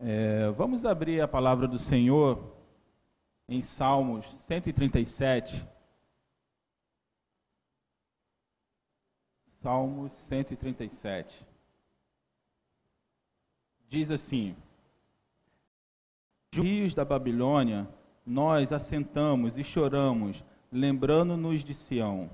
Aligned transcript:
É, 0.00 0.48
vamos 0.50 0.84
abrir 0.84 1.20
a 1.20 1.26
palavra 1.26 1.66
do 1.66 1.76
Senhor 1.76 2.54
em 3.48 3.60
Salmos 3.60 4.28
137. 4.42 5.66
Salmos 9.56 10.12
137. 10.12 11.44
Diz 13.88 14.12
assim: 14.12 14.54
Os 16.52 16.60
rios 16.60 16.94
da 16.94 17.04
Babilônia 17.04 17.88
nós 18.24 18.72
assentamos 18.72 19.58
e 19.58 19.64
choramos, 19.64 20.44
lembrando-nos 20.70 21.64
de 21.64 21.74
Sião. 21.74 22.30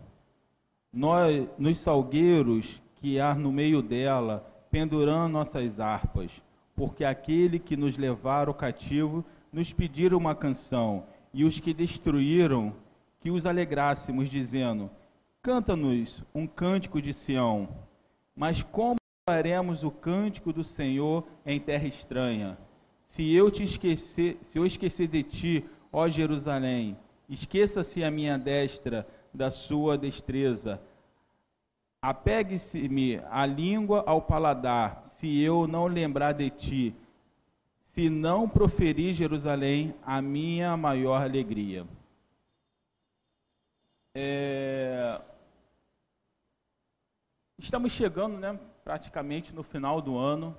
Nós, 0.92 1.48
nos 1.56 1.78
salgueiros 1.78 2.82
que 2.96 3.18
há 3.18 3.34
no 3.34 3.50
meio 3.50 3.80
dela, 3.80 4.44
pendurando 4.70 5.32
nossas 5.32 5.80
harpas 5.80 6.42
porque 6.74 7.04
aquele 7.04 7.58
que 7.58 7.76
nos 7.76 7.96
levaram 7.96 8.52
cativo 8.52 9.24
nos 9.52 9.72
pediram 9.72 10.18
uma 10.18 10.34
canção, 10.34 11.04
e 11.32 11.44
os 11.44 11.60
que 11.60 11.72
destruíram, 11.72 12.74
que 13.20 13.30
os 13.30 13.46
alegrássemos, 13.46 14.28
dizendo: 14.28 14.90
Canta-nos 15.42 16.22
um 16.34 16.46
cântico 16.46 17.00
de 17.00 17.12
Sião. 17.12 17.68
Mas 18.36 18.62
como 18.62 18.96
faremos 19.28 19.84
o 19.84 19.90
cântico 19.90 20.52
do 20.52 20.64
Senhor 20.64 21.24
em 21.46 21.60
terra 21.60 21.86
estranha? 21.86 22.58
Se 23.04 23.32
eu 23.32 23.50
te 23.50 23.62
esquecer, 23.62 24.38
se 24.42 24.58
eu 24.58 24.66
esquecer 24.66 25.06
de 25.06 25.22
ti, 25.22 25.64
ó 25.92 26.08
Jerusalém, 26.08 26.96
esqueça-se 27.28 28.02
a 28.02 28.10
minha 28.10 28.36
destra 28.36 29.06
da 29.32 29.50
sua 29.50 29.96
destreza 29.96 30.80
Apegue-se-me 32.04 33.18
a 33.30 33.46
língua 33.46 34.04
ao 34.06 34.20
paladar, 34.20 35.06
se 35.06 35.40
eu 35.40 35.66
não 35.66 35.86
lembrar 35.86 36.32
de 36.32 36.50
ti, 36.50 36.94
se 37.80 38.10
não 38.10 38.46
proferir 38.46 39.14
Jerusalém 39.14 39.94
a 40.02 40.20
minha 40.20 40.76
maior 40.76 41.22
alegria. 41.22 41.86
É... 44.14 45.18
Estamos 47.56 47.90
chegando, 47.92 48.36
né, 48.36 48.60
praticamente 48.84 49.54
no 49.54 49.62
final 49.62 50.02
do 50.02 50.18
ano, 50.18 50.54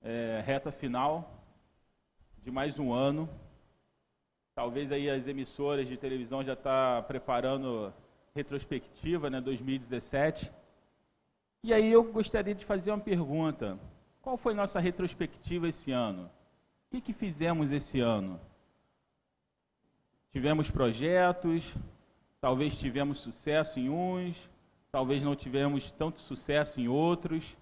é, 0.00 0.40
reta 0.46 0.70
final 0.70 1.42
de 2.44 2.52
mais 2.52 2.78
um 2.78 2.92
ano. 2.92 3.28
Talvez 4.54 4.92
aí 4.92 5.10
as 5.10 5.26
emissoras 5.26 5.88
de 5.88 5.96
televisão 5.96 6.44
já 6.44 6.52
estão 6.52 6.70
tá 6.70 7.02
preparando 7.02 7.92
retrospectiva, 8.38 9.28
né, 9.28 9.40
2017. 9.40 10.52
E 11.64 11.74
aí 11.74 11.90
eu 11.90 12.04
gostaria 12.04 12.54
de 12.54 12.64
fazer 12.64 12.92
uma 12.92 13.00
pergunta. 13.00 13.78
Qual 14.22 14.36
foi 14.36 14.54
nossa 14.54 14.78
retrospectiva 14.78 15.68
esse 15.68 15.90
ano? 15.90 16.30
O 16.86 16.90
que, 16.90 17.00
que 17.00 17.12
fizemos 17.12 17.72
esse 17.72 18.00
ano? 18.00 18.40
Tivemos 20.30 20.70
projetos, 20.70 21.74
talvez 22.40 22.78
tivemos 22.78 23.18
sucesso 23.18 23.80
em 23.80 23.88
uns, 23.90 24.36
talvez 24.92 25.22
não 25.22 25.34
tivemos 25.34 25.90
tanto 25.90 26.20
sucesso 26.20 26.80
em 26.80 26.86
outros. 26.86 27.56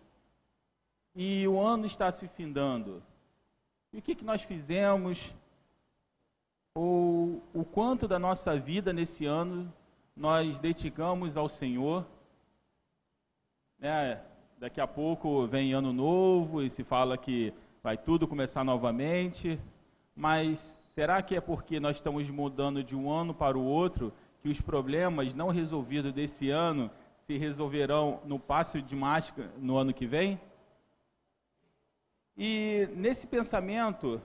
E 1.14 1.48
o 1.48 1.58
ano 1.58 1.86
está 1.86 2.12
se 2.12 2.28
findando. 2.28 3.02
E 3.94 3.98
o 3.98 4.02
que, 4.02 4.14
que 4.14 4.24
nós 4.24 4.42
fizemos? 4.42 5.32
Ou 6.74 7.42
o 7.54 7.64
quanto 7.64 8.06
da 8.06 8.18
nossa 8.18 8.58
vida 8.58 8.92
nesse 8.92 9.24
ano 9.24 9.72
nós 10.16 10.58
dedicamos 10.58 11.36
ao 11.36 11.48
Senhor. 11.48 12.06
Né? 13.78 14.20
Daqui 14.58 14.80
a 14.80 14.86
pouco 14.86 15.46
vem 15.46 15.74
ano 15.74 15.92
novo 15.92 16.62
e 16.62 16.70
se 16.70 16.82
fala 16.82 17.18
que 17.18 17.52
vai 17.82 17.98
tudo 17.98 18.26
começar 18.26 18.64
novamente, 18.64 19.60
mas 20.14 20.80
será 20.94 21.20
que 21.20 21.36
é 21.36 21.40
porque 21.40 21.78
nós 21.78 21.96
estamos 21.96 22.28
mudando 22.30 22.82
de 22.82 22.96
um 22.96 23.10
ano 23.10 23.34
para 23.34 23.58
o 23.58 23.64
outro 23.64 24.12
que 24.40 24.48
os 24.48 24.60
problemas 24.60 25.34
não 25.34 25.48
resolvidos 25.48 26.12
desse 26.12 26.48
ano 26.48 26.90
se 27.26 27.36
resolverão 27.36 28.20
no 28.24 28.38
passo 28.38 28.80
de 28.80 28.96
mágica 28.96 29.50
no 29.58 29.76
ano 29.76 29.92
que 29.92 30.06
vem? 30.06 30.40
E 32.38 32.88
nesse 32.94 33.26
pensamento, 33.26 34.20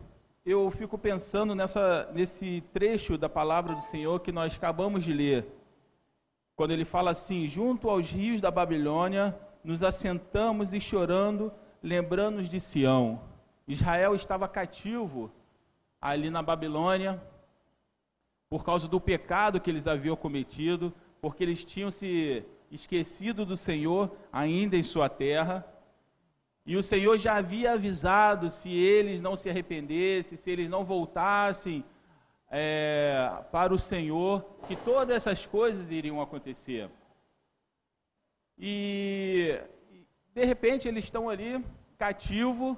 eu 0.46 0.72
fico 0.72 0.98
pensando 0.98 1.54
nessa, 1.54 2.10
nesse 2.14 2.64
trecho 2.74 3.18
da 3.18 3.28
palavra 3.28 3.76
do 3.76 3.82
Senhor 3.84 4.20
que 4.22 4.32
nós 4.32 4.56
acabamos 4.56 5.04
de 5.04 5.14
ler 5.14 5.61
quando 6.62 6.74
ele 6.74 6.86
fala 6.86 7.10
assim: 7.10 7.48
junto 7.48 7.90
aos 7.90 8.12
rios 8.12 8.40
da 8.40 8.52
Babilônia, 8.52 9.36
nos 9.64 9.82
assentamos 9.82 10.76
e 10.76 10.80
chorando, 10.80 11.52
lembrando-nos 11.82 12.48
de 12.48 12.60
Sião. 12.60 13.20
Israel 13.68 14.14
estava 14.14 14.48
cativo 14.48 15.32
ali 16.00 16.30
na 16.30 16.44
Babilônia 16.44 17.20
por 18.48 18.64
causa 18.64 18.88
do 18.88 19.02
pecado 19.02 19.60
que 19.60 19.72
eles 19.72 19.88
haviam 19.88 20.16
cometido, 20.16 20.94
porque 21.20 21.42
eles 21.44 21.66
tinham 21.66 21.90
se 21.90 22.46
esquecido 22.70 23.44
do 23.44 23.58
Senhor 23.58 24.12
ainda 24.32 24.78
em 24.78 24.84
sua 24.84 25.10
terra. 25.10 25.66
E 26.64 26.78
o 26.78 26.84
Senhor 26.84 27.18
já 27.18 27.38
havia 27.38 27.74
avisado 27.74 28.52
se 28.52 28.70
eles 28.70 29.20
não 29.20 29.36
se 29.36 29.50
arrependessem, 29.50 30.38
se 30.38 30.52
eles 30.52 30.70
não 30.70 30.86
voltassem 30.86 31.84
é, 32.54 33.44
para 33.50 33.74
o 33.74 33.80
Senhor 33.80 34.46
que 34.68 34.76
todas 34.76 35.16
essas 35.16 35.46
coisas 35.46 35.90
iriam 35.90 36.22
acontecer. 36.22 36.90
E 38.58 39.58
de 40.34 40.44
repente 40.44 40.88
eles 40.88 41.06
estão 41.06 41.30
ali 41.30 41.64
cativo 41.98 42.78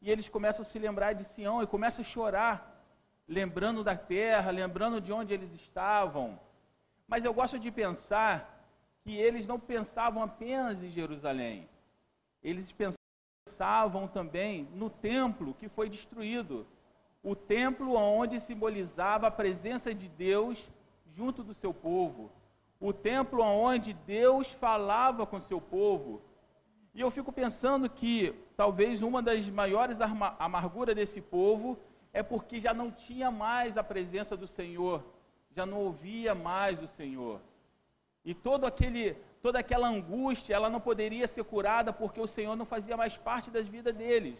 e 0.00 0.08
eles 0.10 0.28
começam 0.28 0.62
a 0.62 0.64
se 0.64 0.78
lembrar 0.78 1.14
de 1.14 1.24
Sião 1.24 1.62
e 1.62 1.66
começam 1.66 2.04
a 2.04 2.06
chorar, 2.06 2.86
lembrando 3.26 3.82
da 3.82 3.96
terra, 3.96 4.52
lembrando 4.52 5.00
de 5.00 5.12
onde 5.12 5.34
eles 5.34 5.52
estavam. 5.52 6.38
Mas 7.08 7.24
eu 7.24 7.34
gosto 7.34 7.58
de 7.58 7.70
pensar 7.72 8.64
que 9.02 9.16
eles 9.16 9.48
não 9.48 9.58
pensavam 9.58 10.22
apenas 10.22 10.82
em 10.82 10.90
Jerusalém. 10.90 11.68
Eles 12.42 12.72
pensavam 13.44 14.06
também 14.06 14.68
no 14.74 14.88
templo 14.88 15.54
que 15.54 15.68
foi 15.68 15.88
destruído 15.88 16.66
o 17.22 17.36
templo 17.36 17.94
onde 17.94 18.40
simbolizava 18.40 19.28
a 19.28 19.30
presença 19.30 19.94
de 19.94 20.08
Deus 20.08 20.68
junto 21.14 21.42
do 21.42 21.54
seu 21.54 21.72
povo, 21.72 22.32
o 22.80 22.92
templo 22.92 23.42
onde 23.42 23.92
Deus 23.92 24.50
falava 24.50 25.24
com 25.24 25.40
seu 25.40 25.60
povo. 25.60 26.20
E 26.94 27.00
eu 27.00 27.10
fico 27.10 27.32
pensando 27.32 27.88
que 27.88 28.34
talvez 28.56 29.02
uma 29.02 29.22
das 29.22 29.48
maiores 29.48 30.00
amarguras 30.38 30.96
desse 30.96 31.20
povo 31.20 31.78
é 32.12 32.22
porque 32.22 32.60
já 32.60 32.74
não 32.74 32.90
tinha 32.90 33.30
mais 33.30 33.76
a 33.76 33.84
presença 33.84 34.36
do 34.36 34.46
Senhor, 34.46 35.02
já 35.54 35.64
não 35.64 35.78
ouvia 35.78 36.34
mais 36.34 36.82
o 36.82 36.88
Senhor. 36.88 37.40
E 38.24 38.34
todo 38.34 38.66
aquele, 38.66 39.14
toda 39.40 39.60
aquela 39.60 39.88
angústia, 39.88 40.54
ela 40.54 40.68
não 40.68 40.80
poderia 40.80 41.26
ser 41.26 41.44
curada 41.44 41.92
porque 41.92 42.20
o 42.20 42.26
Senhor 42.26 42.56
não 42.56 42.66
fazia 42.66 42.96
mais 42.96 43.16
parte 43.16 43.50
das 43.50 43.66
vidas 43.66 43.94
deles. 43.94 44.38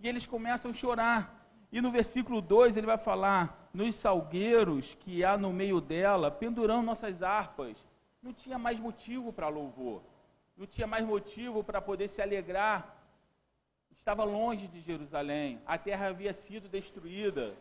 E 0.00 0.08
eles 0.08 0.24
começam 0.24 0.70
a 0.70 0.74
chorar. 0.74 1.41
E 1.72 1.80
no 1.80 1.90
versículo 1.90 2.42
2 2.42 2.76
ele 2.76 2.86
vai 2.86 2.98
falar: 2.98 3.70
nos 3.72 3.94
salgueiros 3.94 4.94
que 5.00 5.24
há 5.24 5.38
no 5.38 5.52
meio 5.52 5.80
dela, 5.80 6.30
pendurando 6.30 6.84
nossas 6.84 7.22
harpas. 7.22 7.76
Não 8.22 8.32
tinha 8.32 8.58
mais 8.58 8.78
motivo 8.78 9.32
para 9.32 9.48
louvor, 9.48 10.02
não 10.56 10.66
tinha 10.66 10.86
mais 10.86 11.04
motivo 11.04 11.64
para 11.64 11.80
poder 11.80 12.08
se 12.08 12.20
alegrar. 12.20 12.94
Estava 13.90 14.22
longe 14.24 14.68
de 14.68 14.80
Jerusalém, 14.80 15.60
a 15.64 15.78
terra 15.78 16.08
havia 16.08 16.32
sido 16.32 16.68
destruída, 16.68 17.54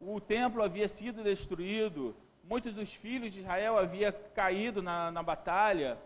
o 0.00 0.20
templo 0.20 0.62
havia 0.62 0.88
sido 0.88 1.22
destruído, 1.22 2.14
muitos 2.42 2.74
dos 2.74 2.92
filhos 2.92 3.32
de 3.32 3.40
Israel 3.40 3.78
haviam 3.78 4.12
caído 4.34 4.82
na, 4.82 5.10
na 5.10 5.22
batalha. 5.22 5.98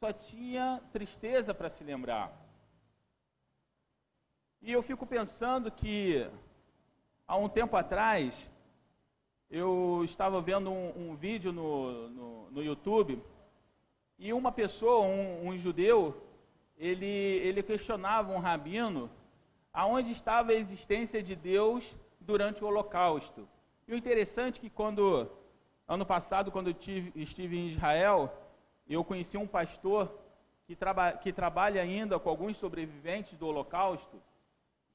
Só 0.00 0.12
tinha 0.12 0.80
tristeza 0.92 1.52
para 1.52 1.68
se 1.68 1.82
lembrar. 1.82 2.32
E 4.60 4.72
eu 4.72 4.82
fico 4.82 5.06
pensando 5.06 5.70
que 5.70 6.28
há 7.26 7.36
um 7.36 7.48
tempo 7.48 7.76
atrás 7.76 8.50
eu 9.48 10.02
estava 10.04 10.40
vendo 10.40 10.70
um, 10.70 11.10
um 11.10 11.16
vídeo 11.16 11.52
no, 11.52 12.08
no, 12.08 12.50
no, 12.50 12.62
YouTube 12.62 13.22
e 14.18 14.32
uma 14.32 14.50
pessoa, 14.50 15.06
um, 15.06 15.48
um, 15.48 15.56
judeu, 15.56 16.22
ele, 16.76 17.06
ele 17.06 17.62
questionava 17.62 18.32
um 18.32 18.38
rabino 18.38 19.08
aonde 19.72 20.10
estava 20.10 20.50
a 20.50 20.56
existência 20.56 21.22
de 21.22 21.36
Deus 21.36 21.96
durante 22.20 22.62
o 22.62 22.66
Holocausto. 22.66 23.48
E 23.86 23.92
o 23.92 23.96
interessante 23.96 24.58
é 24.58 24.60
que 24.62 24.70
quando, 24.70 25.30
ano 25.86 26.04
passado, 26.04 26.50
quando 26.50 26.68
eu 26.68 26.74
tive, 26.74 27.12
estive 27.14 27.56
em 27.56 27.68
Israel, 27.68 28.36
eu 28.88 29.04
conheci 29.04 29.38
um 29.38 29.46
pastor 29.46 30.12
que, 30.66 30.74
traba, 30.74 31.12
que 31.12 31.32
trabalha 31.32 31.80
ainda 31.80 32.18
com 32.18 32.28
alguns 32.28 32.56
sobreviventes 32.56 33.38
do 33.38 33.46
Holocausto, 33.46 34.20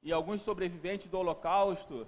e 0.03 0.11
alguns 0.11 0.41
sobreviventes 0.41 1.07
do 1.07 1.17
Holocausto 1.17 2.05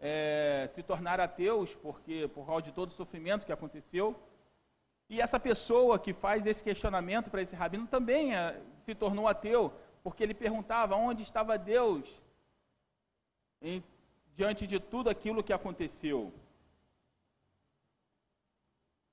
é, 0.00 0.66
se 0.74 0.82
tornaram 0.82 1.22
ateus 1.22 1.74
porque 1.74 2.28
por 2.34 2.44
causa 2.44 2.62
de 2.62 2.72
todo 2.72 2.88
o 2.88 2.92
sofrimento 2.92 3.46
que 3.46 3.52
aconteceu. 3.52 4.16
E 5.08 5.20
essa 5.20 5.38
pessoa 5.38 5.98
que 5.98 6.12
faz 6.12 6.46
esse 6.46 6.62
questionamento 6.62 7.30
para 7.30 7.40
esse 7.40 7.54
rabino 7.54 7.86
também 7.86 8.34
é, 8.34 8.60
se 8.82 8.94
tornou 8.94 9.28
ateu, 9.28 9.72
porque 10.02 10.22
ele 10.22 10.34
perguntava 10.34 10.96
onde 10.96 11.22
estava 11.22 11.56
Deus 11.56 12.04
em, 13.62 13.82
diante 14.36 14.66
de 14.66 14.80
tudo 14.80 15.08
aquilo 15.08 15.42
que 15.42 15.52
aconteceu. 15.52 16.32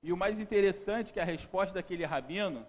E 0.02 0.12
o 0.12 0.16
mais 0.16 0.38
interessante 0.40 1.10
é 1.10 1.12
que 1.14 1.20
a 1.20 1.24
resposta 1.24 1.74
daquele 1.74 2.04
rabino 2.04 2.66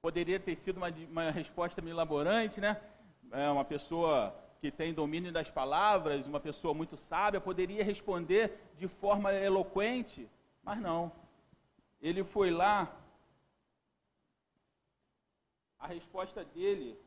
poderia 0.00 0.40
ter 0.40 0.56
sido 0.56 0.78
uma, 0.78 0.88
uma 0.88 1.30
resposta 1.30 1.80
milaborante, 1.80 2.60
né? 2.60 2.80
É 3.30 3.48
uma 3.48 3.64
pessoa 3.64 4.34
que 4.66 4.76
tem 4.76 4.92
domínio 4.92 5.32
das 5.32 5.48
palavras, 5.48 6.26
uma 6.26 6.40
pessoa 6.40 6.74
muito 6.74 6.96
sábia, 6.96 7.40
poderia 7.40 7.84
responder 7.84 8.58
de 8.76 8.88
forma 8.88 9.32
eloquente, 9.32 10.28
mas 10.60 10.80
não. 10.80 11.12
Ele 12.00 12.24
foi 12.24 12.50
lá, 12.50 12.92
a 15.78 15.86
resposta 15.86 16.44
dele, 16.44 16.98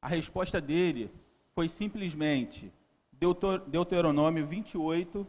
a 0.00 0.08
resposta 0.08 0.60
dele 0.62 1.10
foi 1.54 1.68
simplesmente 1.68 2.72
Deuteronômio 3.66 4.46
28, 4.46 5.26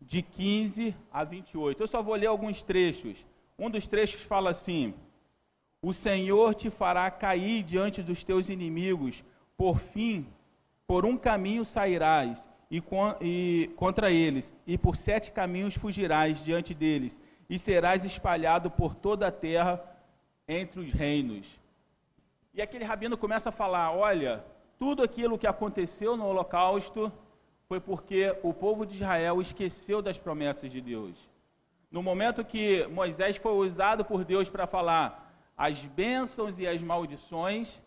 de 0.00 0.22
15 0.22 0.96
a 1.12 1.22
28. 1.22 1.80
Eu 1.80 1.86
só 1.86 2.02
vou 2.02 2.16
ler 2.16 2.26
alguns 2.26 2.62
trechos. 2.62 3.24
Um 3.56 3.70
dos 3.70 3.86
trechos 3.86 4.22
fala 4.22 4.50
assim: 4.50 4.92
O 5.80 5.92
Senhor 5.92 6.54
te 6.54 6.70
fará 6.70 7.08
cair 7.10 7.62
diante 7.62 8.02
dos 8.02 8.24
teus 8.24 8.48
inimigos, 8.48 9.22
por 9.56 9.78
fim, 9.78 10.26
por 10.86 11.04
um 11.04 11.16
caminho 11.16 11.64
sairás 11.64 12.50
e, 12.70 12.82
e 13.20 13.70
contra 13.76 14.10
eles, 14.10 14.52
e 14.66 14.76
por 14.76 14.96
sete 14.96 15.30
caminhos 15.30 15.74
fugirás 15.74 16.44
diante 16.44 16.74
deles, 16.74 17.20
e 17.48 17.58
serás 17.58 18.04
espalhado 18.04 18.70
por 18.70 18.94
toda 18.94 19.28
a 19.28 19.32
terra 19.32 19.80
entre 20.48 20.80
os 20.80 20.92
reinos. 20.92 21.60
E 22.52 22.60
aquele 22.60 22.84
rabino 22.84 23.16
começa 23.16 23.50
a 23.50 23.52
falar: 23.52 23.92
olha, 23.92 24.44
tudo 24.78 25.02
aquilo 25.02 25.38
que 25.38 25.46
aconteceu 25.46 26.16
no 26.16 26.26
Holocausto 26.26 27.12
foi 27.68 27.78
porque 27.78 28.34
o 28.42 28.52
povo 28.52 28.84
de 28.84 28.96
Israel 28.96 29.40
esqueceu 29.40 30.02
das 30.02 30.18
promessas 30.18 30.72
de 30.72 30.80
Deus. 30.80 31.28
No 31.90 32.02
momento 32.02 32.44
que 32.44 32.86
Moisés 32.88 33.36
foi 33.36 33.52
usado 33.52 34.04
por 34.04 34.24
Deus 34.24 34.50
para 34.50 34.66
falar 34.66 35.27
as 35.58 35.84
bênçãos 35.84 36.60
e 36.60 36.66
as 36.68 36.80
maldições, 36.80 37.82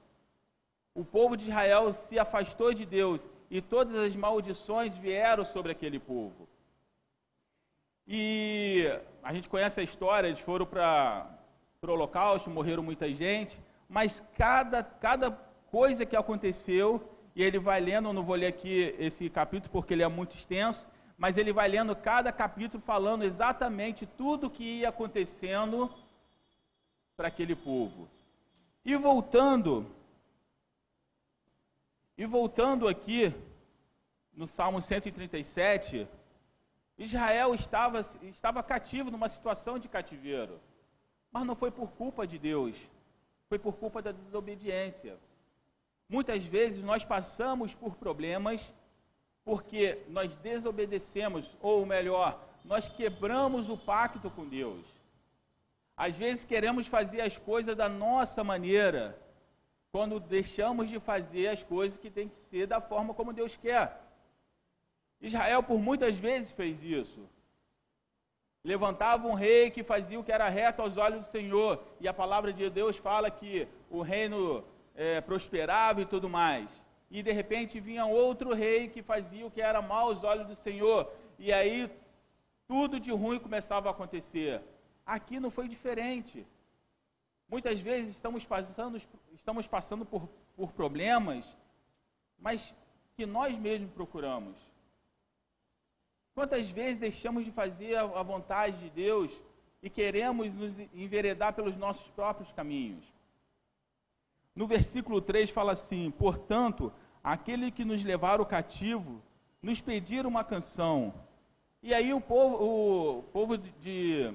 o 0.94 1.06
povo 1.06 1.38
de 1.38 1.46
Israel 1.48 1.94
se 1.94 2.20
afastou 2.20 2.74
de 2.74 2.86
Deus 2.86 3.22
e 3.50 3.62
todas 3.62 3.96
as 3.96 4.14
maldições 4.14 4.98
vieram 4.98 5.46
sobre 5.46 5.72
aquele 5.72 5.98
povo. 5.98 6.50
E 8.06 8.92
a 9.24 9.34
gente 9.34 9.48
conhece 9.48 9.80
a 9.80 9.84
história, 9.84 10.28
eles 10.28 10.42
foram 10.42 10.66
para 10.66 11.30
o 11.82 11.92
holocausto, 11.92 12.50
morreram 12.50 12.84
muita 12.84 13.10
gente, 13.10 13.58
mas 13.88 14.22
cada, 14.38 14.84
cada 14.84 15.32
coisa 15.72 16.06
que 16.06 16.18
aconteceu 16.18 17.02
e 17.34 17.42
ele 17.42 17.58
vai 17.58 17.80
lendo, 17.80 18.10
eu 18.10 18.14
não 18.14 18.24
vou 18.24 18.36
ler 18.36 18.48
aqui 18.48 18.94
esse 19.00 19.30
capítulo 19.30 19.72
porque 19.72 19.94
ele 19.94 20.04
é 20.04 20.08
muito 20.10 20.36
extenso, 20.36 20.86
mas 21.18 21.38
ele 21.38 21.54
vai 21.54 21.70
lendo 21.70 21.96
cada 21.96 22.34
capítulo 22.34 22.84
falando 22.86 23.24
exatamente 23.24 24.06
tudo 24.06 24.48
o 24.48 24.50
que 24.50 24.80
ia 24.80 24.90
acontecendo 24.90 25.90
para 27.22 27.28
aquele 27.28 27.56
povo. 27.56 28.10
E 28.84 28.96
voltando, 28.96 29.86
e 32.18 32.26
voltando 32.26 32.88
aqui 32.88 33.32
no 34.34 34.48
Salmo 34.48 34.82
137, 34.82 36.08
Israel 36.98 37.54
estava, 37.54 38.00
estava 38.24 38.64
cativo 38.64 39.12
numa 39.12 39.30
situação 39.30 39.78
de 39.78 39.88
cativeiro, 39.88 40.60
mas 41.32 41.46
não 41.46 41.56
foi 41.56 41.70
por 41.70 41.92
culpa 41.92 42.26
de 42.26 42.40
Deus, 42.40 42.76
foi 43.48 43.60
por 43.60 43.74
culpa 43.76 44.02
da 44.02 44.12
desobediência. 44.12 45.16
Muitas 46.10 46.44
vezes 46.44 46.84
nós 46.84 47.06
passamos 47.06 47.76
por 47.76 47.94
problemas 47.98 48.74
porque 49.46 50.02
nós 50.08 50.36
desobedecemos, 50.38 51.56
ou 51.62 51.86
melhor, 51.86 52.44
nós 52.66 52.90
quebramos 52.90 53.70
o 53.70 53.78
pacto 53.78 54.28
com 54.32 54.50
Deus. 54.50 55.01
Às 55.96 56.16
vezes 56.16 56.46
queremos 56.46 56.88
fazer 56.88 57.22
as 57.22 57.38
coisas 57.38 57.76
da 57.76 57.88
nossa 57.88 58.44
maneira, 58.44 59.18
quando 59.92 60.20
deixamos 60.20 60.90
de 60.90 61.00
fazer 61.00 61.48
as 61.48 61.62
coisas 61.62 61.98
que 61.98 62.10
tem 62.10 62.28
que 62.30 62.36
ser 62.36 62.66
da 62.68 62.80
forma 62.80 63.14
como 63.14 63.34
Deus 63.34 63.56
quer. 63.56 64.02
Israel 65.22 65.62
por 65.62 65.80
muitas 65.80 66.18
vezes 66.18 66.52
fez 66.52 66.82
isso. 66.82 67.22
Levantava 68.64 69.28
um 69.28 69.34
rei 69.34 69.70
que 69.70 69.84
fazia 69.84 70.20
o 70.20 70.24
que 70.24 70.32
era 70.32 70.48
reto 70.48 70.82
aos 70.82 70.98
olhos 70.98 71.26
do 71.26 71.32
Senhor, 71.32 71.84
e 72.00 72.08
a 72.08 72.14
palavra 72.14 72.54
de 72.54 72.70
Deus 72.70 72.96
fala 72.98 73.30
que 73.30 73.68
o 73.90 74.02
reino 74.02 74.64
é, 74.96 75.20
prosperava 75.20 76.02
e 76.02 76.06
tudo 76.06 76.30
mais. 76.30 76.70
E 77.10 77.22
de 77.22 77.32
repente 77.32 77.80
vinha 77.80 78.06
outro 78.06 78.54
rei 78.54 78.88
que 78.88 79.02
fazia 79.02 79.46
o 79.46 79.52
que 79.52 79.62
era 79.62 79.82
mal 79.82 80.08
aos 80.08 80.24
olhos 80.24 80.48
do 80.48 80.56
Senhor. 80.56 81.12
E 81.38 81.52
aí 81.52 81.90
tudo 82.68 83.00
de 83.00 83.12
ruim 83.12 83.40
começava 83.40 83.90
a 83.90 83.92
acontecer. 83.92 84.62
Aqui 85.18 85.42
não 85.42 85.52
foi 85.52 85.68
diferente. 85.68 86.48
Muitas 87.54 87.82
vezes 87.82 88.12
estamos 88.12 88.46
passando, 88.46 88.98
estamos 89.34 89.68
passando 89.68 90.06
por, 90.06 90.30
por 90.56 90.72
problemas, 90.72 91.44
mas 92.40 92.74
que 93.16 93.26
nós 93.26 93.58
mesmos 93.58 93.92
procuramos. 93.92 94.56
Quantas 96.34 96.70
vezes 96.70 96.98
deixamos 96.98 97.44
de 97.44 97.52
fazer 97.52 97.98
a 97.98 98.24
vontade 98.24 98.80
de 98.80 98.90
Deus 98.90 99.30
e 99.84 99.90
queremos 99.90 100.56
nos 100.56 100.80
enveredar 100.94 101.54
pelos 101.54 101.76
nossos 101.76 102.08
próprios 102.12 102.50
caminhos? 102.54 103.04
No 104.56 104.66
versículo 104.66 105.20
3 105.20 105.50
fala 105.50 105.74
assim: 105.74 106.10
Portanto, 106.12 106.90
aquele 107.22 107.70
que 107.70 107.84
nos 107.84 108.02
levaram 108.02 108.46
cativo 108.46 109.22
nos 109.62 109.82
pediram 109.82 110.30
uma 110.30 110.46
canção. 110.46 111.14
E 111.84 111.94
aí 111.94 112.14
o 112.14 112.22
povo, 112.22 112.56
o 112.64 113.24
povo 113.24 113.58
de, 113.58 114.34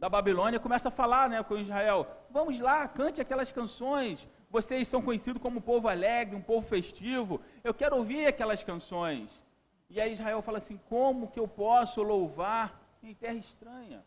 da 0.00 0.08
Babilônia 0.08 0.58
começa 0.58 0.88
a 0.88 0.90
falar 1.00 1.28
né, 1.28 1.42
com 1.42 1.56
Israel: 1.56 2.06
Vamos 2.30 2.58
lá, 2.58 2.88
cante 2.88 3.20
aquelas 3.20 3.52
canções. 3.52 4.26
Vocês 4.50 4.88
são 4.88 5.02
conhecidos 5.02 5.42
como 5.42 5.58
um 5.58 5.62
povo 5.72 5.86
alegre, 5.88 6.34
um 6.34 6.42
povo 6.42 6.66
festivo. 6.66 7.40
Eu 7.62 7.74
quero 7.74 7.96
ouvir 7.96 8.26
aquelas 8.26 8.62
canções. 8.62 9.30
E 9.88 10.00
aí 10.00 10.14
Israel 10.14 10.40
fala 10.40 10.58
assim: 10.58 10.80
Como 10.88 11.28
que 11.28 11.38
eu 11.38 11.46
posso 11.46 12.02
louvar 12.02 12.66
em 13.02 13.14
terra 13.14 13.34
estranha? 13.34 14.02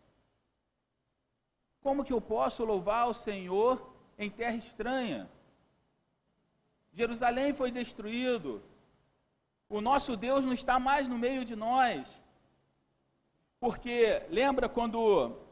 Como 1.81 2.03
que 2.03 2.11
eu 2.11 2.19
posso 2.19 2.65
louvar 2.65 3.07
o 3.07 3.13
Senhor 3.13 3.93
em 4.17 4.29
terra 4.29 4.55
estranha. 4.55 5.29
Jerusalém 6.93 7.53
foi 7.53 7.71
destruído. 7.71 8.63
O 9.69 9.81
nosso 9.81 10.15
Deus 10.15 10.45
não 10.45 10.53
está 10.53 10.79
mais 10.79 11.07
no 11.07 11.17
meio 11.17 11.43
de 11.43 11.55
nós. 11.55 12.19
Porque 13.59 14.23
lembra 14.29 14.69
quando 14.69 15.42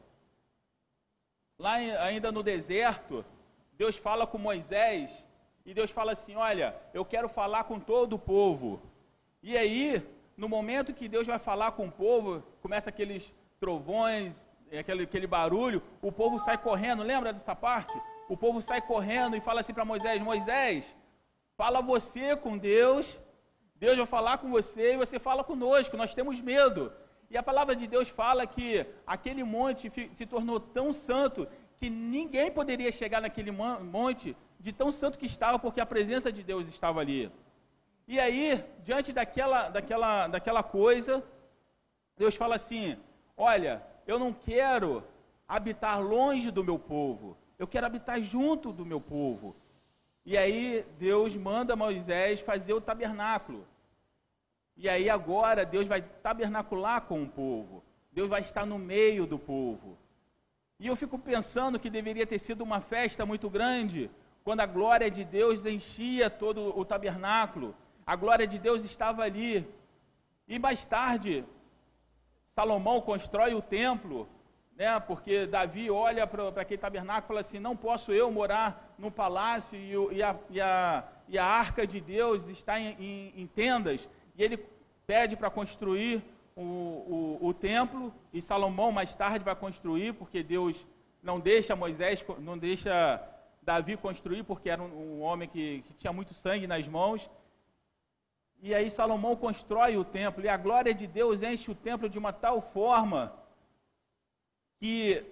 lá 1.62 1.74
ainda 2.08 2.30
no 2.30 2.42
deserto, 2.42 3.24
Deus 3.78 3.96
fala 3.96 4.26
com 4.26 4.38
Moisés 4.38 5.10
e 5.64 5.72
Deus 5.72 5.90
fala 5.90 6.12
assim: 6.12 6.34
"Olha, 6.36 6.74
eu 6.92 7.04
quero 7.04 7.28
falar 7.28 7.64
com 7.64 7.78
todo 7.78 8.14
o 8.14 8.18
povo". 8.18 8.70
E 9.42 9.56
aí, 9.56 10.02
no 10.36 10.48
momento 10.48 10.92
que 10.98 11.08
Deus 11.08 11.26
vai 11.26 11.38
falar 11.38 11.72
com 11.72 11.86
o 11.86 11.92
povo, 12.04 12.42
começa 12.60 12.90
aqueles 12.90 13.34
trovões, 13.58 14.46
aquele, 14.82 15.04
aquele 15.04 15.26
barulho, 15.26 15.82
o 16.00 16.10
povo 16.10 16.38
sai 16.38 16.58
correndo. 16.58 17.02
Lembra 17.02 17.32
dessa 17.32 17.54
parte? 17.54 17.92
o 18.32 18.36
povo 18.36 18.62
sai 18.62 18.80
correndo 18.80 19.36
e 19.36 19.40
fala 19.40 19.60
assim 19.60 19.74
para 19.74 19.84
Moisés: 19.84 20.20
Moisés, 20.22 20.96
fala 21.56 21.80
você 21.82 22.34
com 22.34 22.56
Deus, 22.56 23.18
Deus 23.76 23.96
vai 23.96 24.06
falar 24.06 24.38
com 24.38 24.50
você 24.50 24.94
e 24.94 24.96
você 24.96 25.18
fala 25.18 25.44
conosco, 25.44 25.96
nós 25.96 26.14
temos 26.14 26.40
medo. 26.40 26.92
E 27.32 27.36
a 27.38 27.42
palavra 27.42 27.74
de 27.74 27.86
Deus 27.86 28.08
fala 28.10 28.46
que 28.46 28.84
aquele 29.06 29.42
monte 29.42 29.90
se 30.12 30.26
tornou 30.26 30.60
tão 30.60 30.92
santo 30.92 31.48
que 31.78 31.88
ninguém 31.88 32.50
poderia 32.52 32.92
chegar 32.92 33.22
naquele 33.22 33.50
monte 33.50 34.36
de 34.60 34.70
tão 34.70 34.92
santo 34.92 35.18
que 35.18 35.24
estava, 35.24 35.58
porque 35.58 35.80
a 35.80 35.86
presença 35.86 36.30
de 36.30 36.42
Deus 36.42 36.68
estava 36.68 37.00
ali. 37.00 37.32
E 38.06 38.20
aí, 38.20 38.62
diante 38.84 39.14
daquela, 39.14 39.70
daquela, 39.70 40.28
daquela 40.28 40.62
coisa, 40.62 41.24
Deus 42.18 42.36
fala 42.36 42.56
assim: 42.56 42.98
Olha, 43.34 43.82
eu 44.06 44.18
não 44.18 44.30
quero 44.34 45.02
habitar 45.48 46.02
longe 46.02 46.50
do 46.50 46.62
meu 46.62 46.78
povo, 46.78 47.34
eu 47.58 47.66
quero 47.66 47.86
habitar 47.86 48.20
junto 48.20 48.74
do 48.74 48.84
meu 48.84 49.00
povo. 49.00 49.56
E 50.26 50.36
aí 50.36 50.84
Deus 50.98 51.34
manda 51.34 51.74
Moisés 51.74 52.42
fazer 52.42 52.74
o 52.74 52.80
tabernáculo. 52.80 53.66
E 54.76 54.88
aí 54.88 55.08
agora 55.08 55.64
Deus 55.64 55.86
vai 55.86 56.02
tabernacular 56.02 57.02
com 57.02 57.22
o 57.22 57.28
povo. 57.28 57.82
Deus 58.12 58.28
vai 58.28 58.40
estar 58.40 58.66
no 58.66 58.78
meio 58.78 59.26
do 59.26 59.38
povo. 59.38 59.98
E 60.78 60.86
eu 60.86 60.96
fico 60.96 61.18
pensando 61.18 61.78
que 61.78 61.88
deveria 61.88 62.26
ter 62.26 62.38
sido 62.38 62.62
uma 62.62 62.80
festa 62.80 63.24
muito 63.24 63.48
grande, 63.48 64.10
quando 64.42 64.60
a 64.60 64.66
glória 64.66 65.10
de 65.10 65.24
Deus 65.24 65.64
enchia 65.64 66.28
todo 66.28 66.76
o 66.78 66.84
tabernáculo. 66.84 67.74
A 68.04 68.16
glória 68.16 68.46
de 68.46 68.58
Deus 68.58 68.84
estava 68.84 69.22
ali. 69.22 69.66
E 70.48 70.58
mais 70.58 70.84
tarde, 70.84 71.44
Salomão 72.48 73.00
constrói 73.00 73.54
o 73.54 73.62
templo 73.62 74.28
né? 74.76 74.98
Porque 75.00 75.46
Davi 75.46 75.90
olha 75.90 76.26
para 76.26 76.48
aquele 76.60 76.78
tabernáculo 76.78 77.24
e 77.24 77.28
fala 77.28 77.40
assim: 77.40 77.58
não 77.58 77.76
posso 77.76 78.12
eu 78.12 78.30
morar 78.30 78.94
no 78.98 79.10
palácio 79.10 79.78
e, 79.78 80.16
e, 80.16 80.22
a, 80.22 80.36
e, 80.50 80.60
a, 80.60 81.04
e 81.28 81.38
a, 81.38 81.44
arca 81.44 81.86
de 81.86 82.00
Deus 82.00 82.46
está 82.48 82.78
em, 82.80 82.96
em, 82.98 83.42
em 83.42 83.46
tendas. 83.46 84.08
E 84.36 84.42
ele 84.42 84.64
pede 85.06 85.36
para 85.36 85.50
construir 85.50 86.22
o, 86.56 86.62
o, 86.62 87.38
o, 87.48 87.54
templo, 87.54 88.12
e 88.32 88.40
Salomão 88.40 88.92
mais 88.92 89.14
tarde 89.14 89.44
vai 89.44 89.54
construir, 89.54 90.14
porque 90.14 90.42
Deus 90.42 90.86
não 91.22 91.40
deixa 91.40 91.76
Moisés, 91.76 92.24
não 92.38 92.58
deixa 92.58 93.22
Davi 93.62 93.96
construir, 93.96 94.42
porque 94.42 94.68
era 94.68 94.82
um, 94.82 95.18
um 95.18 95.22
homem 95.22 95.48
que, 95.48 95.82
que 95.82 95.94
tinha 95.94 96.12
muito 96.12 96.34
sangue 96.34 96.66
nas 96.66 96.86
mãos. 96.88 97.30
E 98.60 98.74
aí 98.74 98.90
Salomão 98.90 99.34
constrói 99.36 99.96
o 99.96 100.04
templo, 100.04 100.44
e 100.44 100.48
a 100.48 100.56
glória 100.56 100.94
de 100.94 101.06
Deus 101.06 101.42
enche 101.42 101.70
o 101.70 101.74
templo 101.74 102.08
de 102.08 102.18
uma 102.18 102.32
tal 102.32 102.60
forma 102.60 103.32
que 104.78 105.24